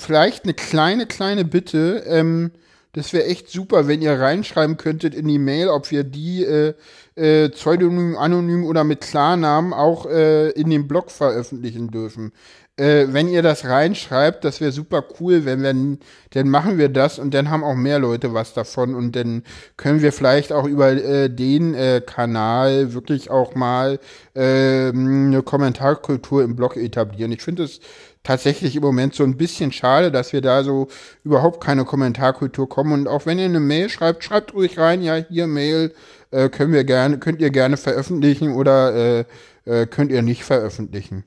[0.00, 2.04] vielleicht eine kleine, kleine Bitte.
[2.06, 2.52] Ähm,
[2.92, 6.74] das wäre echt super, wenn ihr reinschreiben könntet in die Mail, ob wir die äh,
[7.14, 12.32] äh, pseudonym, anonym oder mit Klarnamen auch äh, in dem Blog veröffentlichen dürfen.
[12.80, 15.98] Äh, wenn ihr das reinschreibt, das wäre super cool, wenn wir,
[16.30, 19.42] dann machen wir das und dann haben auch mehr Leute was davon und dann
[19.76, 24.00] können wir vielleicht auch über äh, den äh, Kanal wirklich auch mal
[24.34, 27.32] äh, eine Kommentarkultur im Blog etablieren.
[27.32, 27.80] Ich finde es
[28.22, 30.88] tatsächlich im Moment so ein bisschen schade, dass wir da so
[31.24, 32.92] überhaupt keine Kommentarkultur kommen.
[32.92, 35.94] Und auch wenn ihr eine Mail schreibt, schreibt ruhig rein, ja, hier Mail,
[36.30, 39.24] äh, können wir gerne, könnt ihr gerne veröffentlichen oder äh,
[39.64, 41.24] äh, könnt ihr nicht veröffentlichen.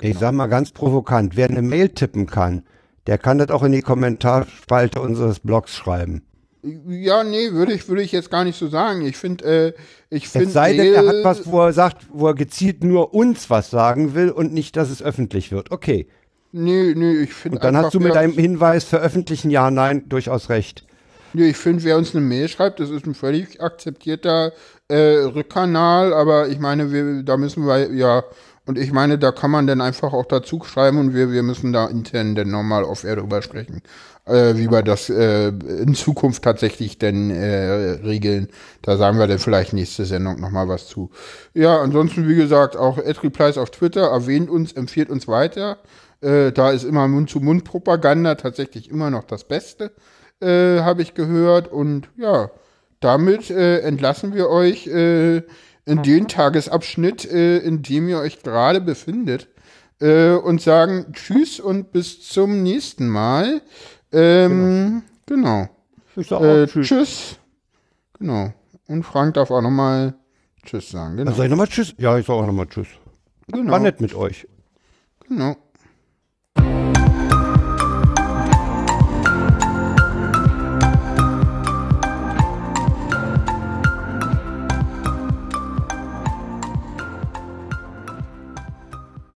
[0.00, 2.64] Ich sag mal ganz provokant, wer eine Mail tippen kann,
[3.06, 6.22] der kann das auch in die Kommentarspalte unseres Blogs schreiben.
[6.62, 9.02] Ja, nee, würde ich, würde ich jetzt gar nicht so sagen.
[9.02, 9.72] Ich finde, äh,
[10.10, 10.46] ich finde.
[10.46, 13.70] Es sei denn, er hat was, wo er sagt, wo er gezielt nur uns was
[13.70, 15.72] sagen will und nicht, dass es öffentlich wird.
[15.72, 16.06] Okay.
[16.52, 17.56] Nee, nee, ich finde.
[17.56, 20.84] Und dann hast du mit deinem Hinweis veröffentlichen Ja, Nein durchaus recht.
[21.32, 24.52] Nee, ich finde, wer uns eine Mail schreibt, das ist ein völlig akzeptierter
[24.88, 28.22] äh, Rückkanal, aber ich meine, wir, da müssen wir, ja,
[28.66, 31.72] und ich meine, da kann man dann einfach auch dazu schreiben und wir, wir müssen
[31.72, 33.82] da intern dann nochmal auf Air drüber sprechen,
[34.26, 38.48] äh, wie wir das äh, in Zukunft tatsächlich denn äh, regeln.
[38.82, 41.10] Da sagen wir dann vielleicht nächste Sendung nochmal was zu.
[41.54, 45.78] Ja, ansonsten, wie gesagt, auch Ed Replies auf Twitter, erwähnt uns, empfiehlt uns weiter.
[46.20, 49.92] Äh, da ist immer Mund-zu-Mund-Propaganda tatsächlich immer noch das Beste
[50.42, 51.68] äh, habe ich gehört.
[51.68, 52.50] Und ja,
[53.00, 55.42] damit äh, entlassen wir euch äh,
[55.84, 59.48] in den Tagesabschnitt, äh, in dem ihr euch gerade befindet.
[60.00, 63.62] Äh, und sagen Tschüss und bis zum nächsten Mal.
[64.12, 65.68] Ähm, genau.
[66.16, 66.86] Ich sag Äh, auch tschüss.
[66.88, 67.38] tschüss.
[68.18, 68.52] Genau.
[68.88, 70.14] Und Frank darf auch nochmal
[70.64, 71.16] Tschüss sagen.
[71.16, 71.30] Genau.
[71.30, 71.94] Dann sag ich nochmal Tschüss.
[71.98, 72.88] Ja, ich sag auch nochmal Tschüss.
[73.48, 73.72] genau.
[73.72, 74.46] War nett mit euch.
[75.28, 75.56] genau.